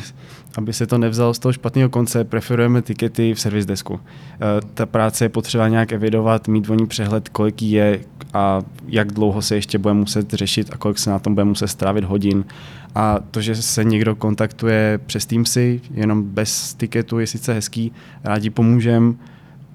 aby 0.57 0.73
se 0.73 0.87
to 0.87 0.99
nevzalo 0.99 1.35
z 1.35 1.39
toho 1.39 1.53
špatného 1.53 1.89
konce, 1.89 2.25
preferujeme 2.25 2.83
tikety 2.83 3.35
v 3.35 3.41
service 3.41 3.69
desku. 3.69 4.01
Eh, 4.35 4.39
ta 4.75 4.87
práce 4.87 5.25
je 5.25 5.29
potřeba 5.29 5.69
nějak 5.69 5.93
evidovat, 5.93 6.49
mít 6.49 6.71
o 6.71 6.75
ní 6.75 6.87
přehled, 6.87 7.29
kolik 7.29 7.63
je 7.63 8.01
a 8.35 8.63
jak 8.89 9.13
dlouho 9.13 9.43
se 9.43 9.55
ještě 9.55 9.79
bude 9.79 9.95
muset 9.95 10.33
řešit 10.33 10.71
a 10.73 10.77
kolik 10.77 10.99
se 10.99 11.11
na 11.11 11.19
tom 11.19 11.35
bude 11.35 11.45
muset 11.45 11.69
strávit 11.69 12.05
hodin. 12.05 12.45
A 12.99 13.19
to, 13.31 13.41
že 13.41 13.55
se 13.55 13.85
někdo 13.85 14.17
kontaktuje 14.17 15.01
přes 15.07 15.27
Teamsy, 15.27 15.81
jenom 15.91 16.23
bez 16.23 16.75
tiketu, 16.75 17.19
je 17.19 17.27
sice 17.27 17.55
hezký, 17.55 17.93
rádi 18.25 18.51
pomůžeme. 18.51 19.15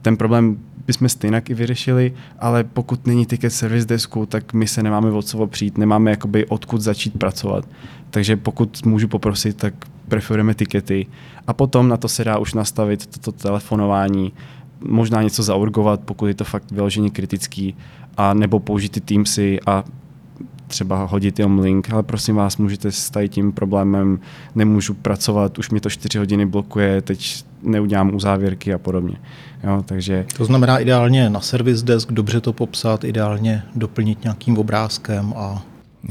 Ten 0.01 0.18
problém 0.18 0.58
bychom 0.88 1.10
stejně 1.10 1.42
i 1.50 1.54
vyřešili, 1.54 2.13
ale 2.40 2.63
pokud 2.63 3.08
není 3.08 3.25
tiket 3.25 3.54
service 3.54 3.88
desku, 3.88 4.25
tak 4.25 4.54
my 4.54 4.68
se 4.68 4.84
nemáme 4.84 5.12
od 5.12 5.22
co 5.22 5.48
přijít, 5.48 5.78
nemáme 5.78 6.12
jakoby 6.12 6.46
odkud 6.46 6.82
začít 6.82 7.20
pracovat. 7.20 7.68
Takže 8.10 8.38
pokud 8.38 8.86
můžu 8.86 9.08
poprosit, 9.08 9.58
tak 9.58 9.74
preferujeme 10.08 10.54
tikety 10.54 11.08
a 11.48 11.54
potom 11.54 11.88
na 11.88 11.98
to 11.98 12.08
se 12.08 12.24
dá 12.24 12.38
už 12.38 12.54
nastavit 12.54 13.06
toto 13.06 13.32
telefonování, 13.32 14.34
možná 14.80 15.22
něco 15.22 15.44
zaurgovat, 15.44 16.01
pokud 16.06 16.28
je 16.28 16.34
to 16.34 16.44
fakt 16.44 16.72
vyloženě 16.72 17.10
kritický, 17.10 17.75
a 18.18 18.34
nebo 18.34 18.60
použít 18.60 18.92
ty 18.92 19.01
Teamsy 19.01 19.60
a 19.66 19.84
třeba 20.72 21.06
hodit 21.06 21.40
jenom 21.40 21.60
link, 21.60 21.90
ale 21.94 22.04
prosím 22.04 22.36
vás, 22.36 22.58
můžete 22.58 22.92
s 22.92 23.10
tady 23.10 23.30
tím 23.30 23.51
problémem, 23.51 24.20
nemůžu 24.56 24.94
pracovat, 24.94 25.60
už 25.60 25.70
mě 25.70 25.82
to 25.82 25.90
4 25.90 26.18
hodiny 26.18 26.46
blokuje, 26.46 27.01
teď 27.01 27.46
neudělám 27.63 28.16
uzávěrky 28.16 28.74
a 28.74 28.78
podobně. 28.78 29.16
Jo, 29.63 29.84
takže... 29.86 30.25
To 30.38 30.46
znamená 30.46 30.80
ideálně 30.80 31.30
na 31.30 31.40
service 31.40 31.86
desk 31.86 32.12
dobře 32.12 32.42
to 32.42 32.54
popsat, 32.54 33.04
ideálně 33.04 33.63
doplnit 33.75 34.24
nějakým 34.24 34.58
obrázkem 34.58 35.34
a... 35.38 35.62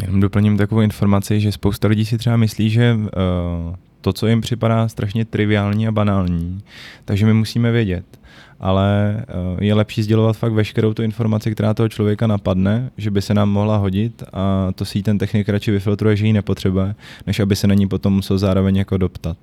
Jenom 0.02 0.20
doplním 0.20 0.56
takovou 0.56 0.80
informaci, 0.80 1.40
že 1.40 1.52
spousta 1.52 1.88
lidí 1.88 2.04
si 2.04 2.18
třeba 2.18 2.36
myslí, 2.36 2.70
že 2.70 2.94
uh, 2.94 3.74
to, 4.00 4.12
co 4.12 4.26
jim 4.26 4.40
připadá 4.40 4.88
strašně 4.88 5.24
triviální 5.24 5.88
a 5.88 5.92
banální, 5.92 6.60
takže 7.04 7.26
my 7.26 7.34
musíme 7.34 7.72
vědět. 7.72 8.04
Ale 8.60 9.16
uh, 9.54 9.62
je 9.62 9.74
lepší 9.74 10.02
sdělovat 10.02 10.36
fakt 10.36 10.52
veškerou 10.52 10.94
tu 10.94 11.02
informaci, 11.02 11.52
která 11.52 11.74
toho 11.74 11.88
člověka 11.88 12.26
napadne, 12.26 12.90
že 12.96 13.10
by 13.10 13.22
se 13.22 13.34
nám 13.34 13.50
mohla 13.50 13.76
hodit 13.76 14.22
a 14.32 14.72
to 14.74 14.84
si 14.84 15.02
ten 15.02 15.18
technik 15.18 15.48
radši 15.48 15.70
vyfiltruje, 15.70 16.16
že 16.16 16.26
ji 16.26 16.32
nepotřebuje, 16.32 16.94
než 17.26 17.40
aby 17.40 17.56
se 17.56 17.66
na 17.66 17.74
ní 17.74 17.88
potom 17.88 18.12
musel 18.12 18.38
zároveň 18.38 18.76
jako 18.76 18.96
doptat. 18.96 19.36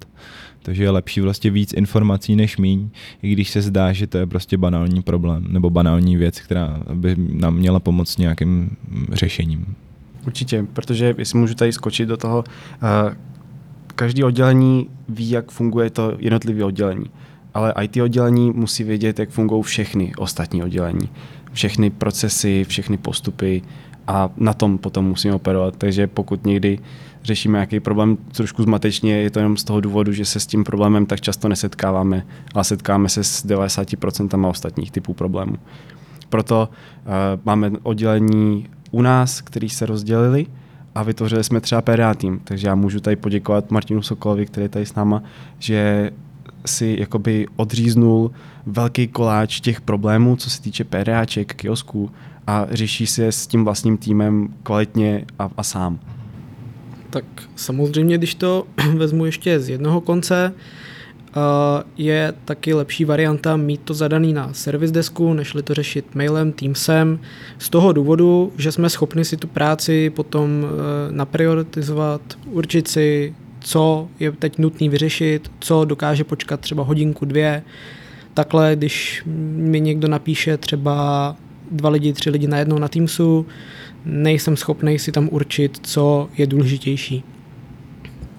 Takže 0.62 0.84
je 0.84 0.90
lepší 0.90 1.22
vlastně 1.22 1.52
víc 1.52 1.74
informací 1.74 2.36
než 2.36 2.58
míň, 2.58 2.90
i 3.22 3.32
když 3.32 3.50
se 3.50 3.62
zdá, 3.62 3.94
že 3.94 4.08
to 4.08 4.18
je 4.18 4.26
prostě 4.28 4.58
banální 4.58 5.02
problém 5.02 5.46
nebo 5.50 5.70
banální 5.70 6.18
věc, 6.18 6.40
která 6.40 6.80
by 6.94 7.16
nám 7.18 7.56
měla 7.56 7.80
pomoct 7.80 8.18
nějakým 8.18 8.78
řešením. 9.12 9.76
Určitě, 10.28 10.66
protože 10.74 11.16
jestli 11.18 11.40
můžu 11.40 11.54
tady 11.54 11.74
skočit 11.74 12.10
do 12.10 12.18
toho, 12.18 12.44
uh, 13.08 13.14
každý 13.98 14.24
oddělení 14.24 14.90
ví, 15.10 15.30
jak 15.30 15.52
funguje 15.52 15.90
to 15.90 16.14
jednotlivé 16.20 16.64
oddělení, 16.64 17.06
ale 17.54 17.74
IT 17.82 17.98
oddělení 17.98 18.52
musí 18.52 18.84
vědět, 18.84 19.20
jak 19.20 19.30
fungují 19.30 19.64
všechny 19.64 20.14
ostatní 20.18 20.64
oddělení. 20.64 21.10
Všechny 21.52 21.90
procesy, 21.90 22.66
všechny 22.68 22.98
postupy 22.98 23.62
a 24.08 24.30
na 24.38 24.54
tom 24.54 24.78
potom 24.78 25.06
musíme 25.06 25.34
operovat. 25.34 25.76
Takže 25.78 26.08
pokud 26.08 26.46
někdy 26.46 26.80
řešíme 27.24 27.58
nějaký 27.58 27.80
problém 27.80 28.18
trošku 28.18 28.64
zmatečně, 28.64 29.14
je 29.22 29.30
to 29.30 29.40
jenom 29.40 29.58
z 29.58 29.64
toho 29.64 29.82
důvodu, 29.82 30.14
že 30.14 30.26
se 30.26 30.40
s 30.40 30.48
tím 30.48 30.64
problémem 30.64 31.06
tak 31.06 31.22
často 31.22 31.48
nesetkáváme, 31.48 32.26
ale 32.54 32.64
setkáme 32.64 33.10
se 33.10 33.24
s 33.24 33.46
90% 33.46 34.50
ostatních 34.50 34.92
typů 34.92 35.14
problémů. 35.14 35.56
Proto 36.30 36.70
uh, 36.70 37.12
máme 37.46 37.72
oddělení 37.84 38.68
u 38.92 39.02
nás, 39.02 39.42
který 39.42 39.70
se 39.70 39.86
rozdělili 39.86 40.46
a 40.98 41.04
vytvořili 41.04 41.44
jsme 41.44 41.62
třeba 41.62 41.82
PRA 41.82 42.14
tým. 42.14 42.40
Takže 42.44 42.68
já 42.68 42.76
můžu 42.76 43.00
tady 43.00 43.16
poděkovat 43.16 43.72
Martinu 43.72 44.02
Sokolovi, 44.02 44.46
který 44.46 44.66
je 44.66 44.70
tady 44.70 44.86
s 44.86 44.96
náma, 44.96 45.24
že 45.60 46.12
si 46.66 46.96
jakoby 47.00 47.48
odříznul 47.56 48.32
velký 48.66 49.08
koláč 49.08 49.60
těch 49.60 49.82
problémů, 49.82 50.36
co 50.36 50.50
se 50.50 50.62
týče 50.62 50.84
PRAček, 50.84 51.54
kiosků 51.54 52.12
a 52.48 52.68
řeší 52.70 53.08
si 53.08 53.22
je 53.22 53.32
s 53.32 53.48
tím 53.48 53.64
vlastním 53.64 53.98
týmem 53.98 54.54
kvalitně 54.64 55.26
a, 55.40 55.50
a 55.58 55.64
sám. 55.64 56.00
Tak 57.10 57.26
samozřejmě, 57.56 58.18
když 58.18 58.36
to 58.36 58.68
vezmu 58.96 59.26
ještě 59.26 59.60
z 59.60 59.70
jednoho 59.70 60.02
konce, 60.02 60.54
je 61.98 62.34
taky 62.46 62.74
lepší 62.74 63.06
varianta 63.06 63.58
mít 63.58 63.82
to 63.82 63.94
zadaný 63.94 64.34
na 64.34 64.54
service 64.54 64.94
desku, 64.94 65.34
nežli 65.34 65.64
to 65.64 65.74
řešit 65.74 66.16
mailem, 66.16 66.52
Teamsem, 66.52 67.20
z 67.58 67.70
toho 67.70 67.94
důvodu, 67.94 68.54
že 68.58 68.72
jsme 68.72 68.90
schopni 68.90 69.26
si 69.26 69.38
tu 69.38 69.48
práci 69.48 70.10
potom 70.10 70.66
e, 70.66 71.12
naprioritizovat, 71.12 72.22
určit 72.46 72.88
si, 72.88 73.36
co 73.60 74.08
je 74.20 74.32
teď 74.32 74.58
nutný 74.58 74.90
vyřešit, 74.90 75.52
co 75.60 75.86
dokáže 75.86 76.24
počkat 76.24 76.60
třeba 76.60 76.84
hodinku, 76.84 77.26
dvě. 77.26 77.64
Takhle, 78.34 78.76
když 78.76 79.24
mi 79.56 79.82
někdo 79.82 80.08
napíše 80.08 80.58
třeba 80.58 81.36
dva 81.72 81.90
lidi, 81.90 82.14
tři 82.14 82.30
lidi 82.30 82.48
najednou 82.48 82.80
na 82.80 82.88
Teamsu, 82.88 83.46
nejsem 84.06 84.58
schopný 84.58 85.00
si 85.00 85.12
tam 85.12 85.30
určit, 85.32 85.80
co 85.82 86.30
je 86.38 86.48
důležitější. 86.48 87.24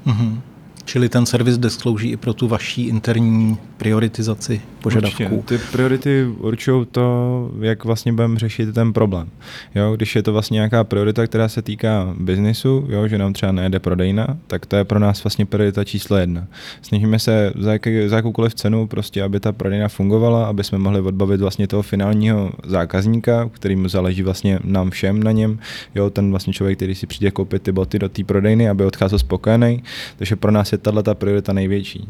Mm-hmm. 0.07 0.41
Čili 0.89 1.09
ten 1.09 1.27
servis 1.27 1.59
desk 1.59 1.81
slouží 1.81 2.11
i 2.11 2.17
pro 2.17 2.35
tu 2.35 2.49
vaší 2.49 2.83
interní 2.87 3.59
prioritizaci 3.77 4.63
požadavků. 4.89 5.37
Určitě. 5.37 5.59
Ty 5.59 5.73
priority 5.73 6.27
určují 6.39 6.87
to, 6.87 7.51
jak 7.61 7.85
vlastně 7.85 8.13
budeme 8.13 8.39
řešit 8.39 8.75
ten 8.75 8.93
problém. 8.93 9.29
Jo, 9.75 9.97
když 9.97 10.17
je 10.17 10.23
to 10.23 10.33
vlastně 10.33 10.55
nějaká 10.55 10.85
priorita, 10.85 11.27
která 11.27 11.49
se 11.49 11.63
týká 11.63 12.15
biznisu, 12.19 12.87
jo, 12.89 13.09
že 13.09 13.19
nám 13.19 13.33
třeba 13.33 13.53
nejde 13.53 13.79
prodejna, 13.79 14.37
tak 14.47 14.67
to 14.67 14.77
je 14.77 14.85
pro 14.85 14.99
nás 14.99 15.25
vlastně 15.25 15.47
priorita 15.47 15.85
číslo 15.85 16.17
jedna. 16.17 16.47
Snažíme 16.83 17.19
se 17.19 17.53
za, 17.59 17.73
jaký, 17.73 18.09
za 18.09 18.17
jakoukoliv 18.17 18.55
cenu 18.55 18.87
prostě, 18.87 19.23
aby 19.23 19.41
ta 19.41 19.53
prodejna 19.53 19.89
fungovala, 19.89 20.47
aby 20.47 20.65
jsme 20.65 20.79
mohli 20.79 21.01
odbavit 21.01 21.41
vlastně 21.41 21.69
toho 21.69 21.83
finálního 21.83 22.53
zákazníka, 22.67 23.51
kterým 23.53 23.89
záleží 23.89 24.23
vlastně 24.23 24.59
nám 24.65 24.91
všem 24.91 25.23
na 25.23 25.33
něm. 25.33 25.59
Jo, 25.95 26.11
ten 26.11 26.31
vlastně 26.31 26.53
člověk, 26.53 26.79
který 26.79 26.95
si 26.95 27.07
přijde 27.07 27.31
koupit 27.31 27.63
ty 27.63 27.73
boty 27.73 27.99
do 27.99 28.09
té 28.09 28.25
prodejny, 28.25 28.69
aby 28.69 28.85
odcházel 28.85 29.19
spokojený. 29.19 29.83
Takže 30.17 30.37
pro 30.37 30.51
nás 30.51 30.73
je 30.73 30.79
tahle 30.79 31.03
ta 31.03 31.15
priorita 31.15 31.53
největší. 31.53 32.09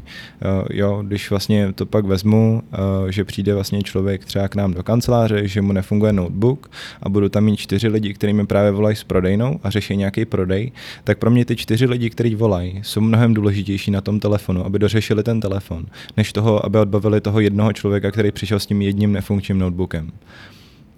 Jo, 0.71 1.03
když 1.07 1.31
vlastně 1.31 1.73
to 1.73 1.87
pak 1.87 2.05
vezmu, 2.05 2.63
Eh, 2.68 2.68
že 3.09 3.25
přijde 3.25 3.55
vlastně 3.55 3.83
člověk 3.83 4.25
třeba 4.25 4.49
k 4.49 4.55
nám 4.55 4.75
do 4.75 4.83
kanceláře, 4.83 5.49
že 5.49 5.63
mu 5.63 5.73
nefunguje 5.73 6.13
notebook 6.13 6.71
a 7.03 7.09
budu 7.09 7.29
tam 7.29 7.45
mít 7.45 7.57
čtyři 7.57 7.89
lidi, 7.89 8.15
kteří 8.15 8.33
mi 8.33 8.47
právě 8.47 8.71
volají 8.71 8.97
s 8.97 9.05
prodejnou 9.05 9.61
a 9.63 9.71
řeší 9.71 9.97
nějaký 9.97 10.25
prodej, 10.25 10.73
tak 11.05 11.19
pro 11.19 11.31
mě 11.31 11.45
ty 11.45 11.57
čtyři 11.57 11.87
lidi, 11.87 12.11
kteří 12.11 12.35
volají, 12.35 12.81
jsou 12.83 13.01
mnohem 13.01 13.35
důležitější 13.35 13.91
na 13.91 14.01
tom 14.01 14.21
telefonu, 14.21 14.67
aby 14.67 14.79
dořešili 14.79 15.23
ten 15.23 15.41
telefon, 15.41 15.87
než 16.17 16.33
toho, 16.33 16.67
aby 16.67 16.79
odbavili 16.79 17.21
toho 17.21 17.41
jednoho 17.41 17.73
člověka, 17.73 18.11
který 18.11 18.33
přišel 18.33 18.61
s 18.61 18.67
tím 18.67 18.83
jedním 18.83 19.13
nefunkčním 19.13 19.59
notebookem. 19.59 20.11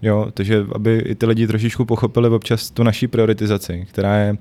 Jo, 0.02 0.28
takže 0.34 0.64
aby 0.74 0.98
i 0.98 1.14
ty 1.14 1.26
lidi 1.26 1.46
trošičku 1.46 1.84
pochopili 1.84 2.28
občas 2.28 2.70
tu 2.70 2.82
naší 2.82 3.06
prioritizaci, 3.06 3.86
která 3.90 4.16
je 4.16 4.30
uh, 4.32 4.38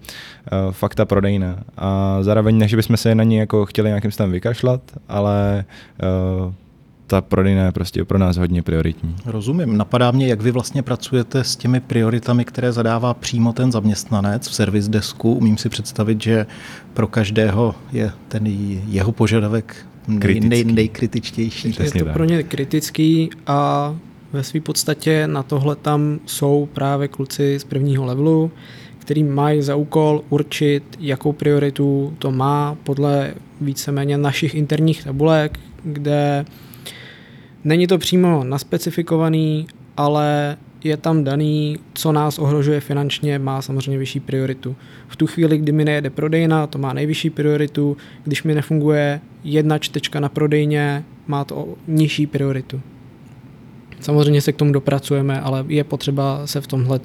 fakta 0.72 1.06
prodejná. 1.06 1.64
A 1.78 2.18
zároveň 2.22 2.58
ne, 2.58 2.68
že 2.68 2.78
bychom 2.78 2.98
se 2.98 3.16
na 3.16 3.24
ní 3.24 3.36
jako 3.36 3.66
chtěli 3.66 3.90
nějakým 3.90 4.12
způsobem 4.12 4.32
vykašlat, 4.32 4.82
ale 5.08 5.66
uh, 6.46 6.54
ta 7.10 7.22
prodejna 7.22 7.66
je 7.66 7.72
prostě 7.72 8.06
pro 8.06 8.18
nás 8.18 8.38
hodně 8.38 8.62
prioritní. 8.62 9.16
Rozumím. 9.26 9.78
Napadá 9.78 10.12
mě, 10.12 10.28
jak 10.28 10.42
vy 10.42 10.52
vlastně 10.52 10.84
pracujete 10.84 11.44
s 11.44 11.56
těmi 11.56 11.80
prioritami, 11.80 12.46
které 12.46 12.72
zadává 12.72 13.14
přímo 13.14 13.54
ten 13.54 13.72
zaměstnanec 13.72 14.48
v 14.48 14.54
servis 14.54 14.88
desku. 14.88 15.34
Umím 15.34 15.58
si 15.58 15.70
představit, 15.70 16.24
že 16.24 16.46
pro 16.94 17.08
každého 17.08 17.76
je 17.92 18.12
ten 18.28 18.44
jeho 18.88 19.12
požadavek 19.12 19.76
nej, 20.08 20.40
nej, 20.40 20.64
nejkritičtější. 20.64 21.76
Je 21.80 21.92
to 21.92 22.06
pro 22.06 22.24
ně 22.24 22.44
kritický 22.44 23.30
a 23.48 23.96
ve 24.34 24.44
své 24.44 24.62
podstatě 24.62 25.28
na 25.28 25.44
tohle 25.44 25.76
tam 25.76 26.20
jsou 26.26 26.70
právě 26.74 27.08
kluci 27.08 27.60
z 27.60 27.64
prvního 27.64 28.06
levelu, 28.06 28.52
který 29.00 29.24
mají 29.24 29.62
za 29.62 29.76
úkol 29.76 30.24
určit, 30.30 30.84
jakou 31.00 31.32
prioritu 31.34 32.14
to 32.20 32.32
má 32.32 32.78
podle 32.84 33.34
víceméně 33.62 34.18
našich 34.18 34.56
interních 34.56 35.04
tabulek, 35.04 35.60
kde 35.84 36.46
Není 37.64 37.88
to 37.88 37.98
přímo 37.98 38.44
naspecifikovaný, 38.44 39.68
ale 39.98 40.58
je 40.84 40.98
tam 40.98 41.24
daný, 41.24 41.78
co 41.94 42.12
nás 42.12 42.40
ohrožuje 42.40 42.80
finančně, 42.80 43.40
má 43.40 43.62
samozřejmě 43.62 43.98
vyšší 43.98 44.20
prioritu. 44.20 44.76
V 45.08 45.16
tu 45.16 45.28
chvíli, 45.28 45.58
kdy 45.58 45.72
mi 45.72 45.86
nejede 45.86 46.10
prodejna, 46.10 46.68
to 46.68 46.78
má 46.78 46.94
nejvyšší 46.94 47.30
prioritu, 47.30 47.98
když 48.24 48.44
mi 48.44 48.56
nefunguje 48.56 49.22
jedna 49.44 49.78
čtečka 49.78 50.20
na 50.20 50.30
prodejně, 50.30 51.04
má 51.28 51.44
to 51.44 51.76
nižší 51.88 52.28
prioritu. 52.28 52.82
Samozřejmě 54.00 54.42
se 54.42 54.52
k 54.52 54.56
tomu 54.56 54.72
dopracujeme, 54.72 55.42
ale 55.42 55.66
je 55.68 55.84
potřeba 55.84 56.48
se 56.48 56.62
v 56.62 56.68
tomhle 56.68 57.00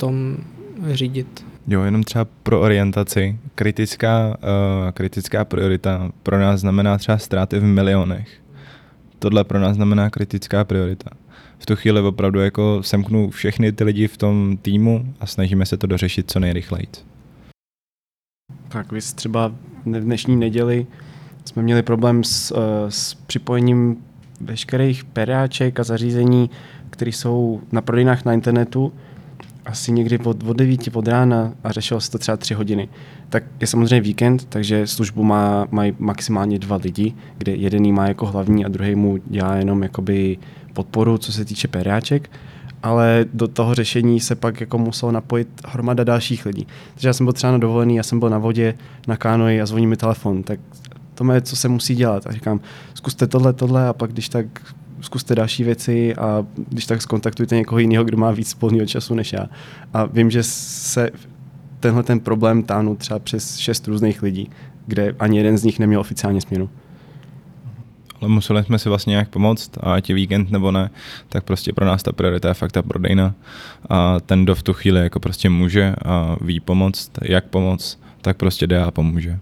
řídit. 0.93 1.45
Jo, 1.69 1.83
jenom 1.83 2.03
třeba 2.03 2.27
pro 2.43 2.61
orientaci. 2.61 3.39
Kritická, 3.55 4.29
uh, 4.29 4.91
kritická 4.91 5.45
priorita 5.45 6.11
pro 6.23 6.41
nás 6.41 6.61
znamená 6.61 6.99
třeba 6.99 7.19
ztráty 7.19 7.59
v 7.59 7.65
milionech 7.65 8.44
tohle 9.25 9.45
pro 9.45 9.61
nás 9.61 9.77
znamená 9.77 10.11
kritická 10.11 10.65
priorita. 10.65 11.11
V 11.59 11.67
tu 11.67 11.77
chvíli 11.77 12.01
opravdu 12.01 12.41
jako 12.41 12.83
semknu 12.83 13.31
všechny 13.31 13.73
ty 13.73 13.85
lidi 13.85 14.09
v 14.09 14.17
tom 14.17 14.59
týmu 14.63 15.15
a 15.21 15.27
snažíme 15.27 15.67
se 15.67 15.77
to 15.77 15.87
dořešit 15.87 16.31
co 16.31 16.41
nejrychleji. 16.41 16.87
Tak 18.69 18.93
vy 18.93 19.01
třeba 19.01 19.49
v 19.85 20.01
dnešní 20.01 20.37
neděli 20.37 20.87
jsme 21.45 21.63
měli 21.63 21.83
problém 21.83 22.25
s, 22.25 22.51
uh, 22.51 22.59
s 22.89 23.15
připojením 23.15 23.97
veškerých 24.41 25.05
peráček 25.05 25.81
a 25.81 25.85
zařízení, 25.85 26.51
které 26.91 27.13
jsou 27.13 27.61
na 27.73 27.83
prodejnách 27.83 28.25
na 28.25 28.33
internetu, 28.33 28.93
asi 29.65 29.93
někdy 29.93 30.19
od, 30.19 30.43
od 30.43 30.57
9 30.57 30.81
od 30.93 31.09
rána 31.09 31.53
a 31.65 31.73
řešilo 31.73 32.01
se 32.01 32.11
to 32.11 32.19
třeba 32.19 32.37
3 32.37 32.55
hodiny. 32.55 32.89
Tak 33.35 33.45
je 33.61 33.67
samozřejmě 33.67 34.01
víkend, 34.01 34.45
takže 34.45 34.87
službu 34.87 35.23
má, 35.23 35.67
mají 35.71 35.93
maximálně 35.99 36.59
dva 36.59 36.77
lidi, 36.77 37.15
kde 37.39 37.53
jeden 37.53 37.93
má 37.93 38.09
jako 38.09 38.27
hlavní 38.27 38.65
a 38.65 38.69
druhý 38.69 38.95
mu 38.95 39.19
dělá 39.27 39.57
jenom 39.57 39.83
jakoby 39.83 40.39
podporu, 40.73 41.19
co 41.19 41.33
se 41.33 41.45
týče 41.45 41.69
periáček 41.69 42.31
ale 42.83 43.25
do 43.33 43.49
toho 43.49 43.75
řešení 43.75 44.21
se 44.21 44.35
pak 44.35 44.61
jako 44.61 44.79
muselo 44.79 45.13
napojit 45.13 45.49
hromada 45.67 46.05
dalších 46.05 46.47
lidí. 46.47 46.67
Takže 46.95 47.09
já 47.09 47.13
jsem 47.13 47.27
byl 47.27 47.33
třeba 47.33 47.53
na 47.53 47.59
dovolený, 47.59 47.97
já 47.97 48.03
jsem 48.03 48.21
byl 48.21 48.31
na 48.31 48.39
vodě, 48.39 48.75
na 49.07 49.17
kánoji 49.17 49.61
a 49.61 49.67
zvoní 49.67 49.87
mi 49.87 49.97
telefon, 49.97 50.43
tak 50.43 50.61
to 51.15 51.33
je, 51.33 51.41
co 51.41 51.57
se 51.57 51.69
musí 51.69 51.95
dělat. 51.95 52.27
A 52.27 52.33
říkám, 52.33 52.61
zkuste 52.95 53.27
tohle, 53.27 53.53
tohle 53.53 53.89
a 53.89 53.93
pak 53.93 54.13
když 54.13 54.29
tak 54.29 54.47
zkuste 55.01 55.35
další 55.35 55.65
věci 55.65 56.15
a 56.15 56.47
když 56.69 56.87
tak 56.87 57.03
skontaktujte 57.03 57.57
někoho 57.57 57.79
jiného, 57.79 58.05
kdo 58.05 58.17
má 58.17 58.31
víc 58.31 58.57
volného 58.61 58.87
času 58.87 59.15
než 59.15 59.33
já. 59.33 59.47
A 59.93 60.05
vím, 60.05 60.31
že 60.31 60.43
se 60.43 61.11
tenhle 61.85 62.03
ten 62.03 62.21
problém 62.21 62.63
táhnu 62.63 62.97
třeba 62.97 63.19
přes 63.19 63.57
šest 63.57 63.89
různých 63.89 64.23
lidí, 64.23 64.51
kde 64.87 65.15
ani 65.19 65.37
jeden 65.37 65.59
z 65.59 65.65
nich 65.65 65.79
neměl 65.79 66.01
oficiálně 66.01 66.41
směnu. 66.41 66.71
Ale 68.21 68.31
museli 68.31 68.65
jsme 68.65 68.79
si 68.79 68.89
vlastně 68.89 69.11
nějak 69.11 69.29
pomoct 69.29 69.71
a 69.81 69.95
ať 69.95 70.09
je 70.09 70.15
víkend 70.15 70.51
nebo 70.51 70.73
ne, 70.73 70.91
tak 71.29 71.45
prostě 71.45 71.73
pro 71.73 71.87
nás 71.87 72.03
ta 72.03 72.13
priorita 72.13 72.49
je 72.49 72.55
fakt 72.55 72.73
ta 72.73 72.83
prodejna 72.83 73.35
a 73.89 74.21
ten, 74.21 74.45
kdo 74.45 74.55
v 74.55 74.63
tu 74.63 74.73
chvíli 74.73 75.01
jako 75.01 75.21
prostě 75.21 75.51
může 75.51 75.95
a 76.05 76.37
ví 76.41 76.61
pomoct, 76.61 77.11
jak 77.23 77.45
pomoct, 77.45 78.01
tak 78.21 78.37
prostě 78.37 78.67
jde 78.67 78.83
a 78.83 78.91
pomůže. 78.91 79.39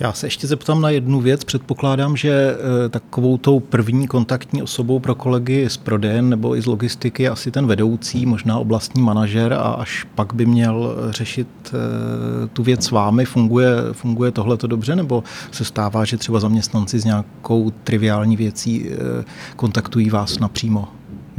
Já 0.00 0.12
se 0.12 0.26
ještě 0.26 0.46
zeptám 0.46 0.80
na 0.80 0.90
jednu 0.90 1.20
věc. 1.20 1.44
Předpokládám, 1.44 2.16
že 2.16 2.30
eh, 2.30 2.88
takovou 2.88 3.38
tou 3.38 3.60
první 3.60 4.06
kontaktní 4.06 4.62
osobou 4.62 4.98
pro 4.98 5.14
kolegy 5.14 5.70
z 5.70 5.76
prodejen 5.76 6.28
nebo 6.28 6.56
i 6.56 6.62
z 6.62 6.66
logistiky 6.66 7.22
je 7.22 7.30
asi 7.30 7.50
ten 7.50 7.66
vedoucí, 7.66 8.26
možná 8.26 8.58
oblastní 8.58 9.02
manažer 9.02 9.52
a 9.52 9.58
až 9.58 10.06
pak 10.14 10.34
by 10.34 10.46
měl 10.46 10.96
řešit 11.10 11.48
eh, 11.66 12.46
tu 12.52 12.62
věc 12.62 12.84
s 12.84 12.90
vámi. 12.90 13.24
Funguje, 13.24 13.68
funguje 13.92 14.30
tohle 14.30 14.56
to 14.56 14.66
dobře 14.66 14.96
nebo 14.96 15.24
se 15.50 15.64
stává, 15.64 16.04
že 16.04 16.16
třeba 16.16 16.40
zaměstnanci 16.40 17.00
s 17.00 17.04
nějakou 17.04 17.70
triviální 17.84 18.36
věcí 18.36 18.90
eh, 18.90 19.24
kontaktují 19.56 20.10
vás 20.10 20.38
napřímo? 20.38 20.88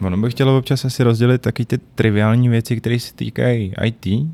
Ono 0.03 0.17
bych 0.17 0.33
chtělo 0.33 0.57
občas 0.57 0.85
asi 0.85 1.03
rozdělit 1.03 1.41
taky 1.41 1.65
ty 1.65 1.77
triviální 1.95 2.49
věci, 2.49 2.77
které 2.77 2.99
se 2.99 3.13
týkají 3.13 3.73
IT 3.83 4.31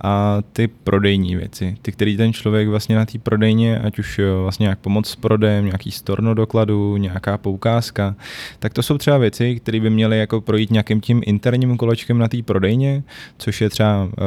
a 0.00 0.38
ty 0.52 0.68
prodejní 0.68 1.36
věci, 1.36 1.76
ty, 1.82 1.92
který 1.92 2.16
ten 2.16 2.32
člověk 2.32 2.68
vlastně 2.68 2.96
na 2.96 3.06
té 3.06 3.18
prodejně, 3.18 3.78
ať 3.78 3.98
už 3.98 4.20
vlastně 4.42 4.64
nějak 4.64 4.78
pomoc 4.78 5.08
s 5.08 5.16
prodejem, 5.16 5.64
nějaký 5.64 5.90
storno 5.90 6.34
dokladu, 6.34 6.96
nějaká 6.96 7.38
poukázka, 7.38 8.16
tak 8.58 8.74
to 8.74 8.82
jsou 8.82 8.98
třeba 8.98 9.18
věci, 9.18 9.56
které 9.56 9.80
by 9.80 9.90
měly 9.90 10.18
jako 10.18 10.40
projít 10.40 10.70
nějakým 10.70 11.00
tím 11.00 11.22
interním 11.26 11.76
kolečkem 11.76 12.18
na 12.18 12.28
té 12.28 12.42
prodejně, 12.42 13.02
což 13.38 13.60
je 13.60 13.70
třeba, 13.70 14.08
eh, 14.18 14.22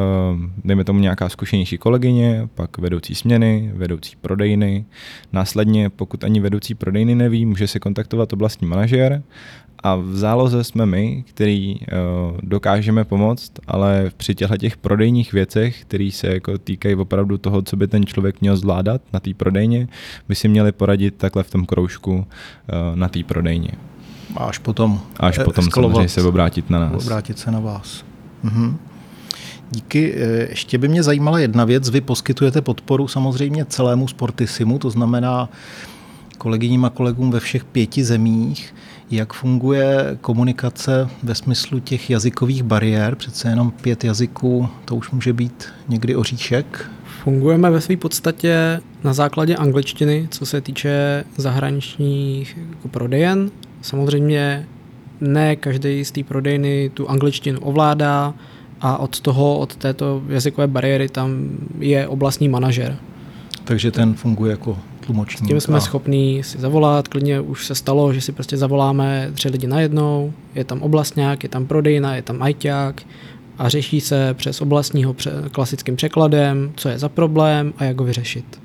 dejme 0.66 0.84
tomu 0.84 1.00
nějaká 1.00 1.30
zkušenější 1.30 1.78
kolegyně, 1.78 2.48
pak 2.56 2.78
vedoucí 2.78 3.16
směny, 3.16 3.72
vedoucí 3.76 4.16
prodejny. 4.22 4.86
Následně, 5.34 5.90
pokud 5.90 6.24
ani 6.24 6.40
vedoucí 6.40 6.76
prodejny 6.76 7.16
neví, 7.16 7.46
může 7.46 7.68
se 7.68 7.80
kontaktovat 7.80 8.34
oblastní 8.34 8.68
manažer 8.68 9.24
a 9.84 9.96
v 9.96 10.16
záloze 10.16 10.64
jsme 10.64 10.86
my, 10.86 11.24
který 11.28 11.76
uh, 11.76 11.86
dokážeme 12.44 13.04
pomoct, 13.04 13.52
ale 13.68 14.12
při 14.18 14.36
těchto 14.36 14.58
těch 14.58 14.78
prodejních 14.78 15.34
věcech, 15.34 15.59
které 15.68 16.10
se 16.14 16.28
jako 16.28 16.58
týkají 16.58 16.96
opravdu 16.96 17.38
toho, 17.38 17.62
co 17.62 17.76
by 17.76 17.88
ten 17.88 18.06
člověk 18.06 18.42
měl 18.42 18.58
zvládat 18.58 19.02
na 19.14 19.20
té 19.20 19.34
prodejně, 19.34 19.88
by 20.28 20.36
si 20.36 20.48
měli 20.48 20.72
poradit 20.72 21.16
takhle 21.18 21.44
v 21.44 21.52
tom 21.52 21.66
kroužku 21.66 22.16
uh, 22.16 22.26
na 22.96 23.08
té 23.08 23.24
prodejně. 23.24 23.72
A 24.36 24.44
až 24.44 24.58
potom 24.58 25.00
Až 25.18 25.40
potom 25.46 25.72
samozřejmě 25.72 26.10
se 26.10 26.24
obrátit 26.24 26.70
na 26.70 26.80
nás. 26.80 27.04
Obrátit 27.04 27.40
se 27.40 27.52
na 27.52 27.60
vás. 27.60 28.06
Mhm. 28.44 28.78
Díky. 29.72 30.16
Ještě 30.50 30.78
by 30.78 30.88
mě 30.88 31.04
zajímala 31.04 31.40
jedna 31.40 31.66
věc. 31.66 31.90
Vy 31.90 32.02
poskytujete 32.02 32.62
podporu 32.62 33.08
samozřejmě 33.08 33.66
celému 33.66 34.08
Sportisimu, 34.08 34.80
to 34.80 34.90
znamená 34.90 35.50
kolegyním 36.38 36.86
a 36.86 36.90
kolegům 36.90 37.32
ve 37.32 37.40
všech 37.40 37.66
pěti 37.66 38.04
zemích. 38.04 38.76
Jak 39.12 39.34
funguje 39.34 40.18
komunikace 40.22 41.10
ve 41.24 41.36
smyslu 41.36 41.80
těch 41.80 42.10
jazykových 42.10 42.64
bariér? 42.64 43.16
Přece 43.16 43.50
jenom 43.50 43.72
pět 43.72 44.04
jazyků, 44.04 44.70
to 44.86 44.96
už 44.96 45.12
může 45.12 45.34
být 45.34 45.66
někdy 45.88 46.16
oříšek. 46.16 46.92
Fungujeme 47.24 47.72
ve 47.72 47.82
své 47.82 47.98
podstatě 47.98 48.82
na 49.04 49.14
základě 49.14 49.56
angličtiny, 49.56 50.28
co 50.32 50.46
se 50.46 50.62
týče 50.62 51.24
zahraničních 51.38 52.58
jako 52.70 52.88
prodejen. 52.88 53.52
Samozřejmě 53.82 54.68
ne 55.22 55.56
každý 55.56 56.06
z 56.06 56.12
té 56.12 56.24
prodejny 56.24 56.92
tu 56.94 57.10
angličtinu 57.10 57.60
ovládá 57.60 58.34
a 58.82 58.98
od 58.98 59.20
toho, 59.20 59.58
od 59.58 59.76
této 59.76 60.24
jazykové 60.30 60.68
bariéry 60.68 61.10
tam 61.10 61.50
je 61.80 62.08
oblastní 62.08 62.50
manažer. 62.50 62.98
Takže 63.64 63.92
ten 63.92 64.14
funguje 64.14 64.52
jako 64.52 64.78
tlumočník. 65.10 65.46
S 65.46 65.48
tím 65.48 65.62
jsme 65.62 65.78
a... 65.78 65.80
schopní 65.80 66.44
si 66.44 66.58
zavolat, 66.58 67.08
klidně 67.08 67.42
už 67.42 67.66
se 67.66 67.76
stalo, 67.76 68.14
že 68.14 68.22
si 68.22 68.32
prostě 68.32 68.58
zavoláme 68.58 69.30
tři 69.34 69.50
lidi 69.50 69.68
najednou, 69.68 70.34
je 70.56 70.64
tam 70.64 70.82
oblastňák, 70.82 71.44
je 71.44 71.50
tam 71.50 71.66
prodejna, 71.66 72.16
je 72.16 72.22
tam 72.22 72.44
ajťák 72.44 73.04
a 73.58 73.70
řeší 73.70 74.02
se 74.02 74.34
přes 74.34 74.62
oblastního 74.62 75.14
pře- 75.14 75.32
klasickým 75.52 75.96
překladem, 75.96 76.72
co 76.76 76.90
je 76.90 77.00
za 77.00 77.10
problém 77.10 77.74
a 77.78 77.84
jak 77.84 78.00
ho 78.00 78.06
vyřešit. 78.06 78.62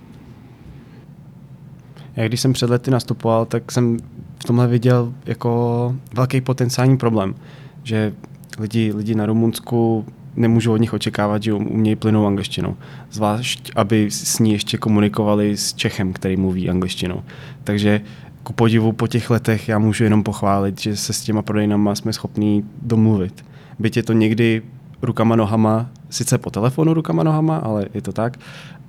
Já 2.17 2.29
když 2.29 2.41
jsem 2.41 2.53
před 2.53 2.71
lety 2.71 2.91
nastupoval, 2.91 3.47
tak 3.47 3.73
jsem 3.73 3.99
v 4.39 4.45
tomhle 4.45 4.67
viděl 4.69 5.13
jako 5.27 5.95
velký 6.15 6.41
potenciální 6.41 6.97
problém, 6.97 7.35
že 7.83 8.13
lidi, 8.59 8.93
lidi 8.97 9.15
na 9.15 9.27
Rumunsku 9.27 10.05
nemůžu 10.37 10.73
od 10.73 10.77
nich 10.77 10.93
očekávat, 10.93 11.43
že 11.43 11.53
umějí 11.53 11.97
plynou 11.97 12.27
angličtinou. 12.27 12.77
Zvlášť, 13.11 13.71
aby 13.77 14.11
s 14.11 14.39
ní 14.39 14.53
ještě 14.53 14.79
komunikovali 14.79 15.57
s 15.57 15.75
Čechem, 15.75 16.13
který 16.13 16.37
mluví 16.37 16.71
angličtinou. 16.71 17.23
Takže 17.65 18.01
ku 18.43 18.53
podivu 18.53 18.93
po 18.93 19.07
těch 19.07 19.31
letech 19.31 19.69
já 19.69 19.79
můžu 19.79 20.05
jenom 20.05 20.23
pochválit, 20.23 20.81
že 20.81 20.97
se 20.97 21.13
s 21.13 21.23
těma 21.23 21.43
prodejnama 21.43 21.95
jsme 21.95 22.13
schopní 22.13 22.65
domluvit. 22.83 23.45
Byť 23.79 23.97
je 23.97 24.03
to 24.03 24.13
někdy 24.13 24.63
rukama, 25.03 25.37
nohama, 25.37 25.91
sice 26.11 26.39
po 26.39 26.51
telefonu 26.51 26.95
rukama, 26.95 27.23
nohama, 27.23 27.57
ale 27.57 27.87
je 27.95 28.03
to 28.03 28.13
tak. 28.13 28.37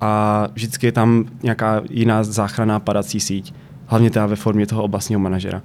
A 0.02 0.48
vždycky 0.54 0.88
je 0.88 0.92
tam 0.92 1.25
nějaká 1.44 1.82
jiná 1.90 2.24
záchranná 2.24 2.80
padací 2.80 3.20
síť. 3.20 3.54
Hlavně 3.86 4.10
teda 4.10 4.25
ve 4.25 4.36
formě 4.36 4.68
toho 4.68 4.84
oblastního 4.84 5.20
manažera. 5.20 5.62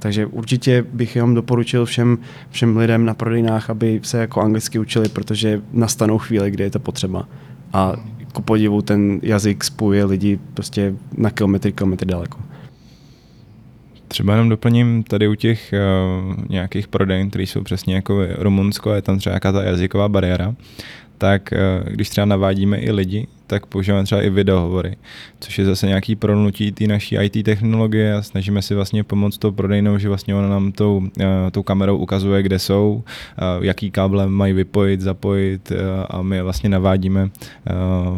Takže 0.00 0.26
určitě 0.26 0.84
bych 0.92 1.16
jenom 1.16 1.34
doporučil 1.34 1.84
všem, 1.84 2.18
všem 2.50 2.76
lidem 2.76 3.04
na 3.04 3.14
prodejnách, 3.14 3.70
aby 3.70 4.00
se 4.02 4.18
jako 4.18 4.40
anglicky 4.40 4.78
učili, 4.78 5.08
protože 5.08 5.62
nastanou 5.72 6.18
chvíle, 6.18 6.50
kdy 6.50 6.64
je 6.64 6.70
to 6.70 6.78
potřeba. 6.78 7.28
A 7.72 7.92
ku 8.32 8.42
podivu 8.42 8.82
ten 8.82 9.20
jazyk 9.22 9.64
spojuje 9.64 10.04
lidi 10.04 10.38
prostě 10.54 10.94
na 11.16 11.30
kilometry, 11.30 11.72
kilometry 11.72 12.06
daleko. 12.08 12.38
Třeba 14.08 14.32
jenom 14.32 14.48
doplním 14.48 15.02
tady 15.02 15.28
u 15.28 15.34
těch 15.34 15.74
uh, 15.74 16.34
nějakých 16.48 16.88
prodejn, 16.88 17.30
které 17.30 17.44
jsou 17.44 17.62
přesně 17.62 17.94
jako 17.94 18.26
Rumunsko, 18.38 18.92
je 18.92 19.02
tam 19.02 19.18
třeba 19.18 19.32
nějaká 19.32 19.52
ta 19.52 19.62
jazyková 19.62 20.08
bariéra, 20.08 20.54
tak 21.18 21.52
uh, 21.52 21.88
když 21.88 22.10
třeba 22.10 22.24
navádíme 22.24 22.78
i 22.78 22.92
lidi, 22.92 23.26
tak 23.50 23.66
používáme 23.66 24.04
třeba 24.04 24.22
i 24.22 24.30
videohovory, 24.30 24.96
což 25.40 25.58
je 25.58 25.64
zase 25.64 25.86
nějaký 25.86 26.16
pronutí 26.16 26.72
té 26.72 26.86
naší 26.86 27.16
IT 27.16 27.44
technologie 27.44 28.14
a 28.14 28.22
snažíme 28.22 28.62
si 28.62 28.74
vlastně 28.74 29.04
pomoct 29.04 29.38
tou 29.38 29.50
prodejnou, 29.50 29.98
že 29.98 30.08
vlastně 30.08 30.34
ona 30.34 30.48
nám 30.48 30.72
tou, 30.72 31.02
eh, 31.20 31.50
tou 31.50 31.62
kamerou 31.62 31.96
ukazuje, 31.96 32.42
kde 32.42 32.58
jsou, 32.58 33.02
eh, 33.04 33.42
jaký 33.60 33.90
káble 33.90 34.26
mají 34.26 34.52
vypojit, 34.52 35.00
zapojit 35.00 35.72
eh, 35.72 35.76
a 36.10 36.22
my 36.22 36.42
vlastně 36.42 36.68
navádíme 36.68 37.30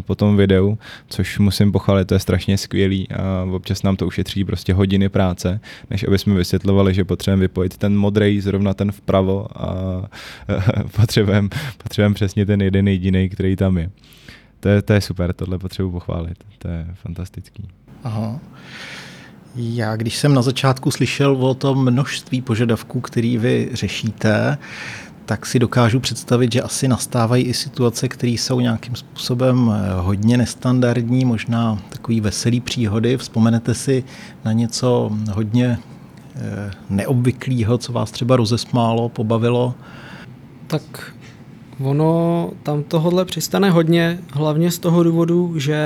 po 0.05 0.15
tom 0.15 0.37
videu, 0.37 0.77
což 1.09 1.39
musím 1.39 1.71
pochválit, 1.71 2.05
to 2.05 2.13
je 2.13 2.19
strašně 2.19 2.57
skvělý 2.57 3.07
a 3.11 3.47
občas 3.51 3.83
nám 3.83 3.95
to 3.95 4.07
ušetří 4.07 4.45
prostě 4.45 4.73
hodiny 4.73 5.09
práce, 5.09 5.59
než 5.89 6.03
aby 6.07 6.17
jsme 6.19 6.33
vysvětlovali, 6.33 6.93
že 6.93 7.05
potřebujeme 7.05 7.41
vypojit 7.41 7.77
ten 7.77 7.97
modrý, 7.97 8.41
zrovna 8.41 8.73
ten 8.73 8.91
vpravo 8.91 9.47
a 9.55 9.75
potřebujeme 10.95 11.49
potřebujem 11.77 12.13
přesně 12.13 12.45
ten 12.45 12.61
jeden 12.61 12.87
jediný, 12.87 13.29
který 13.29 13.55
tam 13.55 13.77
je 13.77 13.89
to 14.63 14.69
je, 14.69 14.81
to 14.81 14.93
je 14.93 15.01
super, 15.01 15.33
tohle 15.33 15.59
potřebuji 15.59 15.91
pochválit. 15.91 16.43
To 16.57 16.67
je 16.67 16.87
fantastický. 16.93 17.67
Aha. 18.03 18.39
Já, 19.55 19.95
když 19.95 20.17
jsem 20.17 20.33
na 20.33 20.41
začátku 20.41 20.91
slyšel 20.91 21.35
o 21.45 21.53
tom 21.53 21.91
množství 21.91 22.41
požadavků, 22.41 23.01
který 23.01 23.37
vy 23.37 23.69
řešíte, 23.73 24.57
tak 25.25 25.45
si 25.45 25.59
dokážu 25.59 25.99
představit, 25.99 26.53
že 26.53 26.61
asi 26.61 26.87
nastávají 26.87 27.43
i 27.43 27.53
situace, 27.53 28.07
které 28.07 28.31
jsou 28.31 28.59
nějakým 28.59 28.95
způsobem 28.95 29.71
eh, 29.73 29.93
hodně 29.93 30.37
nestandardní, 30.37 31.25
možná 31.25 31.81
takový 31.89 32.21
veselý 32.21 32.59
příhody. 32.59 33.17
Vzpomenete 33.17 33.73
si 33.73 34.03
na 34.45 34.51
něco 34.51 35.11
hodně 35.31 35.77
eh, 36.35 36.71
neobvyklého, 36.89 37.77
co 37.77 37.93
vás 37.93 38.11
třeba 38.11 38.35
rozesmálo, 38.35 39.09
pobavilo? 39.09 39.75
Tak 40.67 41.13
Ono 41.81 42.51
tam 42.63 42.83
tohle 42.83 43.25
přistane 43.25 43.69
hodně, 43.69 44.19
hlavně 44.31 44.71
z 44.71 44.79
toho 44.79 45.03
důvodu, 45.03 45.59
že 45.59 45.77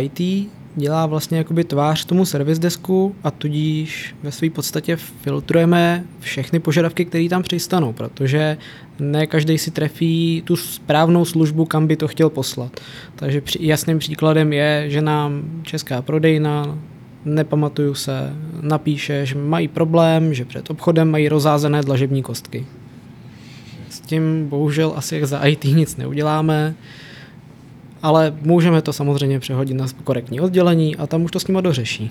IT 0.00 0.48
dělá 0.76 1.06
vlastně 1.06 1.38
jakoby 1.38 1.64
tvář 1.64 2.04
tomu 2.04 2.24
service 2.24 2.60
desku 2.60 3.14
a 3.24 3.30
tudíž 3.30 4.14
ve 4.22 4.32
své 4.32 4.50
podstatě 4.50 4.96
filtrujeme 4.96 6.04
všechny 6.20 6.60
požadavky, 6.60 7.04
které 7.04 7.28
tam 7.28 7.42
přistanou, 7.42 7.92
protože 7.92 8.58
ne 8.98 9.26
každý 9.26 9.58
si 9.58 9.70
trefí 9.70 10.42
tu 10.46 10.56
správnou 10.56 11.24
službu, 11.24 11.64
kam 11.64 11.86
by 11.86 11.96
to 11.96 12.08
chtěl 12.08 12.30
poslat. 12.30 12.80
Takže 13.16 13.42
jasným 13.60 13.98
příkladem 13.98 14.52
je, 14.52 14.84
že 14.88 15.02
nám 15.02 15.42
česká 15.62 16.02
prodejna 16.02 16.78
nepamatuju 17.24 17.94
se, 17.94 18.36
napíše, 18.60 19.26
že 19.26 19.34
mají 19.34 19.68
problém, 19.68 20.34
že 20.34 20.44
před 20.44 20.70
obchodem 20.70 21.10
mají 21.10 21.28
rozázené 21.28 21.82
dlažební 21.82 22.22
kostky 22.22 22.66
tím 24.10 24.48
bohužel 24.48 24.92
asi 24.96 25.26
za 25.26 25.38
IT 25.38 25.64
nic 25.64 25.96
neuděláme, 25.96 26.74
ale 28.02 28.34
můžeme 28.42 28.82
to 28.82 28.92
samozřejmě 28.92 29.40
přehodit 29.40 29.76
na 29.76 29.86
korektní 30.04 30.40
oddělení 30.40 30.96
a 30.96 31.06
tam 31.06 31.22
už 31.22 31.30
to 31.30 31.40
s 31.40 31.46
nima 31.46 31.60
dořeší. 31.60 32.10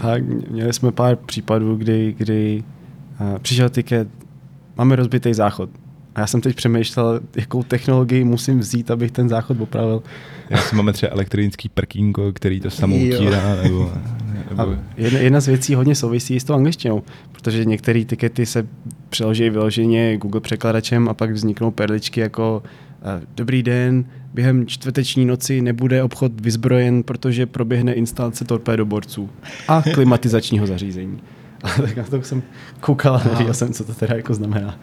Tak, 0.00 0.22
měli 0.50 0.72
jsme 0.72 0.92
pár 0.92 1.16
případů, 1.16 1.76
kdy, 1.76 2.14
kdy 2.18 2.62
uh, 3.20 3.38
přišel 3.38 3.68
tiket, 3.68 4.08
máme 4.76 4.96
rozbitý 4.96 5.34
záchod. 5.34 5.70
A 6.14 6.20
já 6.20 6.26
jsem 6.26 6.40
teď 6.40 6.56
přemýšlel, 6.56 7.20
jakou 7.36 7.62
technologii 7.62 8.24
musím 8.24 8.58
vzít, 8.58 8.90
abych 8.90 9.10
ten 9.10 9.28
záchod 9.28 9.60
opravil. 9.60 10.02
si 10.56 10.76
máme 10.76 10.92
třeba 10.92 11.12
elektronický 11.12 11.68
prkínko, 11.68 12.32
který 12.32 12.60
to 12.60 12.70
samo 12.70 12.96
utírá, 12.96 13.56
nebo 13.62 13.92
a 14.58 14.66
jedna, 14.96 15.18
jedna 15.18 15.40
z 15.40 15.46
věcí 15.46 15.74
hodně 15.74 15.94
souvisí 15.94 16.40
s 16.40 16.44
tou 16.44 16.54
angličtinou, 16.54 17.02
protože 17.32 17.64
některé 17.64 18.04
tikety 18.04 18.46
se 18.46 18.66
přeloží 19.10 19.50
vyloženě 19.50 20.16
Google 20.16 20.40
překladačem 20.40 21.08
a 21.08 21.14
pak 21.14 21.30
vzniknou 21.30 21.70
perličky 21.70 22.20
jako 22.20 22.62
eh, 23.02 23.20
Dobrý 23.34 23.62
den, 23.62 24.04
během 24.34 24.66
čtvrteční 24.66 25.24
noci 25.24 25.60
nebude 25.60 26.02
obchod 26.02 26.40
vyzbrojen, 26.40 27.02
protože 27.02 27.46
proběhne 27.46 27.92
instalace 27.92 28.44
torpédoborců 28.44 29.30
a 29.68 29.82
klimatizačního 29.94 30.66
zařízení. 30.66 31.20
A 31.62 31.68
tak 31.82 31.96
na 31.96 32.04
to 32.04 32.22
jsem 32.22 32.42
koukal 32.80 33.16
a 33.16 33.22
nevěděl 33.24 33.54
jsem, 33.54 33.72
co 33.72 33.84
to 33.84 33.94
teda 33.94 34.16
jako 34.16 34.34
znamená. 34.34 34.78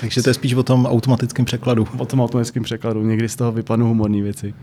Takže 0.00 0.22
to 0.22 0.30
je 0.30 0.34
spíš 0.34 0.54
o 0.54 0.62
tom 0.62 0.86
automatickém 0.86 1.44
překladu. 1.44 1.86
O 1.98 2.06
tom 2.06 2.20
automatickém 2.20 2.62
překladu. 2.62 3.02
Někdy 3.02 3.28
z 3.28 3.36
toho 3.36 3.52
vypadnou 3.52 3.86
humorné 3.86 4.22
věci. 4.22 4.54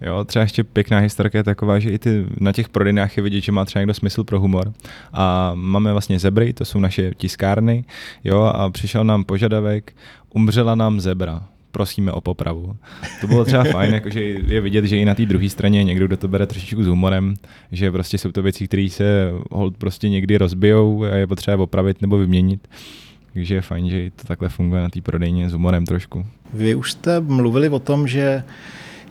Jo, 0.00 0.24
třeba 0.24 0.42
ještě 0.42 0.64
pěkná 0.64 0.98
historka 0.98 1.38
je 1.38 1.44
taková, 1.44 1.78
že 1.78 1.90
i 1.90 1.98
ty, 1.98 2.26
na 2.40 2.52
těch 2.52 2.68
prodejnách 2.68 3.16
je 3.16 3.22
vidět, 3.22 3.40
že 3.40 3.52
má 3.52 3.64
třeba 3.64 3.80
někdo 3.80 3.94
smysl 3.94 4.24
pro 4.24 4.40
humor. 4.40 4.72
A 5.12 5.52
máme 5.54 5.92
vlastně 5.92 6.18
zebry, 6.18 6.52
to 6.52 6.64
jsou 6.64 6.80
naše 6.80 7.14
tiskárny, 7.14 7.84
jo, 8.24 8.40
a 8.40 8.70
přišel 8.70 9.04
nám 9.04 9.24
požadavek, 9.24 9.92
umřela 10.34 10.74
nám 10.74 11.00
zebra 11.00 11.42
prosíme 11.70 12.12
o 12.12 12.20
popravu. 12.20 12.76
To 13.20 13.26
bylo 13.26 13.44
třeba 13.44 13.64
fajn, 13.72 13.94
jakože 13.94 14.20
je 14.22 14.60
vidět, 14.60 14.84
že 14.84 14.96
i 14.96 15.04
na 15.04 15.14
té 15.14 15.26
druhé 15.26 15.48
straně 15.48 15.80
je 15.80 15.84
někdo, 15.84 16.06
kdo 16.06 16.16
to 16.16 16.28
bere 16.28 16.46
trošičku 16.46 16.82
s 16.84 16.86
humorem, 16.86 17.34
že 17.72 17.92
prostě 17.92 18.18
jsou 18.18 18.32
to 18.32 18.42
věci, 18.42 18.68
které 18.68 18.88
se 18.90 19.30
hold 19.50 19.76
prostě 19.76 20.08
někdy 20.08 20.38
rozbijou 20.38 21.04
a 21.04 21.14
je 21.14 21.26
potřeba 21.26 21.62
opravit 21.62 22.02
nebo 22.02 22.18
vyměnit. 22.18 22.68
Takže 23.32 23.54
je 23.54 23.60
fajn, 23.60 23.90
že 23.90 24.10
to 24.16 24.26
takhle 24.26 24.48
funguje 24.48 24.82
na 24.82 24.88
té 24.88 25.00
prodejně 25.00 25.50
s 25.50 25.52
humorem 25.52 25.86
trošku. 25.86 26.26
Vy 26.54 26.74
už 26.74 26.92
jste 26.92 27.20
mluvili 27.20 27.68
o 27.68 27.78
tom, 27.78 28.08
že 28.08 28.42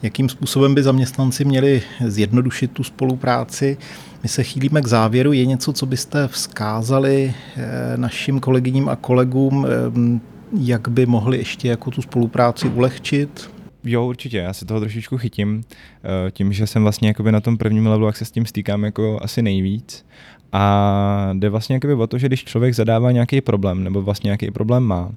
jakým 0.02 0.28
způsobem 0.28 0.74
by 0.74 0.82
zaměstnanci 0.82 1.44
měli 1.44 1.82
zjednodušit 2.06 2.70
tu 2.72 2.84
spolupráci. 2.84 3.76
My 4.22 4.28
se 4.28 4.42
chýlíme 4.42 4.82
k 4.82 4.86
závěru. 4.86 5.32
Je 5.32 5.46
něco, 5.46 5.72
co 5.72 5.86
byste 5.86 6.28
vzkázali 6.28 7.34
eh, 7.56 7.96
našim 7.96 8.40
kolegyním 8.40 8.88
a 8.88 8.96
kolegům, 8.96 9.66
eh, 9.66 10.20
jak 10.60 10.88
by 10.88 11.06
mohli 11.06 11.38
ještě 11.38 11.68
jako 11.68 11.90
tu 11.90 12.02
spolupráci 12.02 12.68
ulehčit? 12.68 13.50
Jo, 13.84 14.06
určitě, 14.06 14.38
já 14.38 14.52
se 14.52 14.64
toho 14.64 14.80
trošičku 14.80 15.18
chytím, 15.18 15.62
eh, 15.70 16.30
tím, 16.30 16.52
že 16.52 16.66
jsem 16.66 16.82
vlastně 16.82 17.14
na 17.30 17.40
tom 17.40 17.58
prvním 17.58 17.86
levelu, 17.86 18.06
jak 18.06 18.16
se 18.16 18.24
s 18.24 18.30
tím 18.30 18.46
stýkám 18.46 18.84
jako 18.84 19.18
asi 19.22 19.42
nejvíc 19.42 20.04
a 20.52 21.30
jde 21.32 21.48
vlastně 21.48 21.74
jakoby 21.74 21.94
o 21.94 22.06
to, 22.06 22.18
že 22.18 22.26
když 22.26 22.44
člověk 22.44 22.74
zadává 22.74 23.12
nějaký 23.12 23.40
problém, 23.40 23.84
nebo 23.84 24.02
vlastně 24.02 24.28
nějaký 24.28 24.50
problém 24.50 24.82
má, 24.82 25.10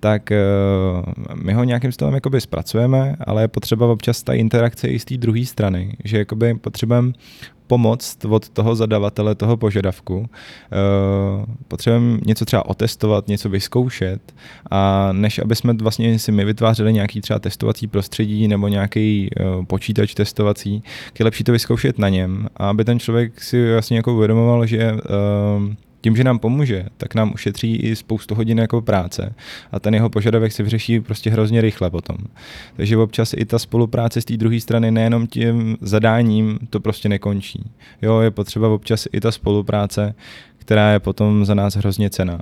tak 0.00 0.30
uh, 0.30 1.34
my 1.34 1.52
ho 1.52 1.64
nějakým 1.64 1.92
stylem 1.92 2.14
jakoby 2.14 2.40
zpracujeme, 2.40 3.16
ale 3.26 3.42
je 3.42 3.48
potřeba 3.48 3.86
občas 3.86 4.22
ta 4.22 4.32
interakce 4.32 4.88
i 4.88 4.98
z 4.98 5.04
té 5.04 5.16
druhé 5.16 5.44
strany, 5.44 5.96
že 6.04 6.18
jakoby 6.18 6.54
potřebujeme 6.54 7.12
pomoct 7.68 8.24
od 8.24 8.48
toho 8.48 8.74
zadavatele 8.76 9.34
toho 9.34 9.56
požadavku. 9.56 10.26
Eh, 10.28 11.46
potřebujeme 11.68 12.18
něco 12.26 12.44
třeba 12.44 12.66
otestovat, 12.66 13.28
něco 13.28 13.48
vyzkoušet 13.48 14.34
a 14.70 15.12
než 15.12 15.38
aby 15.38 15.56
jsme 15.56 15.72
vlastně 15.72 16.18
si 16.18 16.32
my 16.32 16.44
vytvářeli 16.44 16.92
nějaký 16.92 17.20
třeba 17.20 17.38
testovací 17.38 17.86
prostředí 17.86 18.48
nebo 18.48 18.68
nějaký 18.68 19.30
eh, 19.30 19.44
počítač 19.66 20.14
testovací, 20.14 20.82
je 21.18 21.24
lepší 21.24 21.44
to 21.44 21.52
vyzkoušet 21.52 21.98
na 21.98 22.08
něm 22.08 22.48
a 22.56 22.68
aby 22.68 22.84
ten 22.84 23.00
člověk 23.00 23.42
si 23.42 23.72
vlastně 23.72 23.96
jako 23.96 24.14
uvědomoval, 24.14 24.66
že 24.66 24.78
eh, 24.78 25.87
tím, 26.00 26.16
že 26.16 26.24
nám 26.24 26.38
pomůže, 26.38 26.86
tak 26.96 27.14
nám 27.14 27.32
ušetří 27.34 27.76
i 27.76 27.96
spoustu 27.96 28.34
hodin 28.34 28.58
jako 28.58 28.82
práce 28.82 29.34
a 29.72 29.80
ten 29.80 29.94
jeho 29.94 30.10
požadavek 30.10 30.52
se 30.52 30.62
vyřeší 30.62 31.00
prostě 31.00 31.30
hrozně 31.30 31.60
rychle 31.60 31.90
potom. 31.90 32.16
Takže 32.76 32.96
občas 32.96 33.34
i 33.36 33.44
ta 33.44 33.58
spolupráce 33.58 34.20
z 34.20 34.24
té 34.24 34.36
druhé 34.36 34.60
strany 34.60 34.90
nejenom 34.90 35.26
tím 35.26 35.76
zadáním 35.80 36.58
to 36.70 36.80
prostě 36.80 37.08
nekončí. 37.08 37.70
Jo, 38.02 38.20
je 38.20 38.30
potřeba 38.30 38.68
občas 38.68 39.08
i 39.12 39.20
ta 39.20 39.32
spolupráce, 39.32 40.14
která 40.58 40.92
je 40.92 41.00
potom 41.00 41.44
za 41.44 41.54
nás 41.54 41.76
hrozně 41.76 42.10
cená 42.10 42.40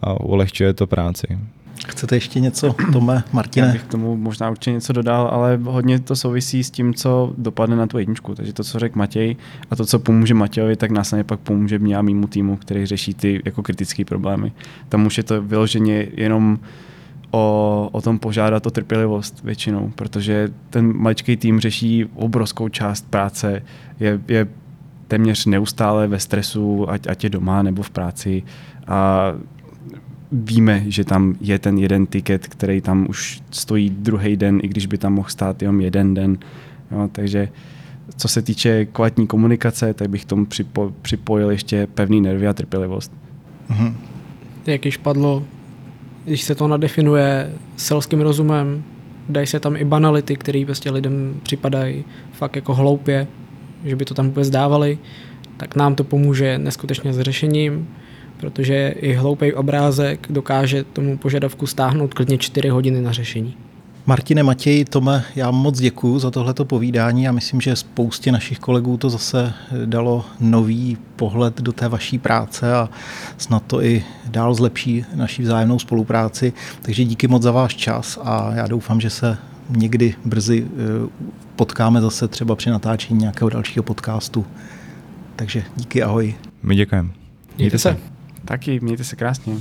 a 0.00 0.20
ulehčuje 0.20 0.74
to 0.74 0.86
práci. 0.86 1.38
Chcete 1.88 2.16
ještě 2.16 2.40
něco, 2.40 2.74
Tome, 2.92 3.24
Martine? 3.32 3.66
Já 3.66 3.72
bych 3.72 3.82
k 3.82 3.88
tomu 3.88 4.16
možná 4.16 4.50
určitě 4.50 4.72
něco 4.72 4.92
dodal, 4.92 5.28
ale 5.32 5.60
hodně 5.64 6.00
to 6.00 6.16
souvisí 6.16 6.64
s 6.64 6.70
tím, 6.70 6.94
co 6.94 7.34
dopadne 7.38 7.76
na 7.76 7.86
tu 7.86 7.98
jedničku. 7.98 8.34
Takže 8.34 8.52
to, 8.52 8.64
co 8.64 8.78
řekl 8.78 8.98
Matěj 8.98 9.36
a 9.70 9.76
to, 9.76 9.86
co 9.86 9.98
pomůže 9.98 10.34
Matějovi, 10.34 10.76
tak 10.76 10.90
následně 10.90 11.24
pak 11.24 11.40
pomůže 11.40 11.78
mě 11.78 11.96
a 11.96 12.02
mýmu 12.02 12.26
týmu, 12.26 12.56
který 12.56 12.86
řeší 12.86 13.14
ty 13.14 13.42
jako 13.44 13.62
kritické 13.62 14.04
problémy. 14.04 14.52
Tam 14.88 15.06
už 15.06 15.16
je 15.16 15.22
to 15.22 15.42
vyloženě 15.42 16.08
jenom 16.14 16.58
o, 17.30 17.88
o 17.92 18.00
tom 18.00 18.18
požádat 18.18 18.66
o 18.66 18.70
trpělivost 18.70 19.44
většinou, 19.44 19.92
protože 19.94 20.48
ten 20.70 20.96
maličký 20.96 21.36
tým 21.36 21.60
řeší 21.60 22.04
obrovskou 22.14 22.68
část 22.68 23.10
práce, 23.10 23.62
je, 24.00 24.20
je 24.28 24.46
téměř 25.08 25.46
neustále 25.46 26.08
ve 26.08 26.20
stresu, 26.20 26.90
ať, 26.90 27.06
ať 27.06 27.24
je 27.24 27.30
doma 27.30 27.62
nebo 27.62 27.82
v 27.82 27.90
práci 27.90 28.42
a 28.86 29.32
víme, 30.32 30.84
že 30.88 31.04
tam 31.04 31.34
je 31.40 31.58
ten 31.58 31.78
jeden 31.78 32.06
tiket, 32.06 32.46
který 32.46 32.80
tam 32.80 33.06
už 33.08 33.42
stojí 33.50 33.90
druhý 33.90 34.36
den, 34.36 34.60
i 34.62 34.68
když 34.68 34.86
by 34.86 34.98
tam 34.98 35.12
mohl 35.12 35.28
stát 35.28 35.62
jenom 35.62 35.80
jeden 35.80 36.14
den. 36.14 36.38
Jo, 36.90 37.08
takže 37.12 37.48
co 38.16 38.28
se 38.28 38.42
týče 38.42 38.84
kvalitní 38.84 39.26
komunikace, 39.26 39.94
tak 39.94 40.08
bych 40.08 40.24
tomu 40.24 40.46
připo, 40.46 40.92
připojil 41.02 41.50
ještě 41.50 41.86
pevný 41.86 42.20
nervy 42.20 42.48
a 42.48 42.52
trpělivost. 42.52 43.12
Mm-hmm. 43.70 43.94
Jak 44.66 44.84
již 44.84 44.96
padlo, 44.96 45.44
když 46.24 46.42
se 46.42 46.54
to 46.54 46.68
nadefinuje 46.68 47.52
selským 47.76 48.20
rozumem, 48.20 48.82
dají 49.28 49.46
se 49.46 49.60
tam 49.60 49.76
i 49.76 49.84
banality, 49.84 50.36
které 50.36 50.62
prostě 50.64 50.90
lidem 50.90 51.34
připadají 51.42 52.04
fakt 52.32 52.56
jako 52.56 52.74
hloupě, 52.74 53.26
že 53.84 53.96
by 53.96 54.04
to 54.04 54.14
tam 54.14 54.26
vůbec 54.26 54.50
dávali, 54.50 54.98
tak 55.56 55.76
nám 55.76 55.94
to 55.94 56.04
pomůže 56.04 56.58
neskutečně 56.58 57.12
s 57.12 57.20
řešením 57.20 57.88
protože 58.42 58.88
i 58.88 59.12
hloupý 59.12 59.52
obrázek 59.52 60.26
dokáže 60.30 60.84
tomu 60.84 61.18
požadavku 61.18 61.66
stáhnout 61.66 62.14
klidně 62.14 62.38
4 62.38 62.68
hodiny 62.68 63.02
na 63.02 63.12
řešení. 63.12 63.54
Martine, 64.06 64.42
Matěj, 64.42 64.84
Tome, 64.84 65.24
já 65.36 65.50
moc 65.50 65.80
děkuji 65.80 66.18
za 66.18 66.30
tohleto 66.30 66.64
povídání 66.64 67.28
a 67.28 67.32
myslím, 67.32 67.60
že 67.60 67.76
spoustě 67.76 68.32
našich 68.32 68.58
kolegů 68.58 68.96
to 68.96 69.10
zase 69.10 69.52
dalo 69.84 70.24
nový 70.40 70.98
pohled 71.16 71.60
do 71.60 71.72
té 71.72 71.88
vaší 71.88 72.18
práce 72.18 72.74
a 72.74 72.88
snad 73.38 73.62
to 73.66 73.82
i 73.82 74.04
dál 74.26 74.54
zlepší 74.54 75.04
naší 75.14 75.42
vzájemnou 75.42 75.78
spolupráci. 75.78 76.52
Takže 76.82 77.04
díky 77.04 77.28
moc 77.28 77.42
za 77.42 77.50
váš 77.50 77.76
čas 77.76 78.18
a 78.22 78.54
já 78.54 78.66
doufám, 78.66 79.00
že 79.00 79.10
se 79.10 79.38
někdy 79.70 80.14
brzy 80.24 80.66
eh, 80.66 81.08
potkáme 81.56 82.00
zase 82.00 82.28
třeba 82.28 82.56
při 82.56 82.70
natáčení 82.70 83.20
nějakého 83.20 83.50
dalšího 83.50 83.82
podcastu. 83.82 84.46
Takže 85.36 85.64
díky, 85.76 86.02
ahoj. 86.02 86.34
My 86.62 86.76
děkujeme. 86.76 87.08
Mějte 87.58 87.78
se. 87.78 88.11
Taky, 88.44 88.80
mějte 88.80 89.04
se 89.04 89.16
krásně. 89.16 89.56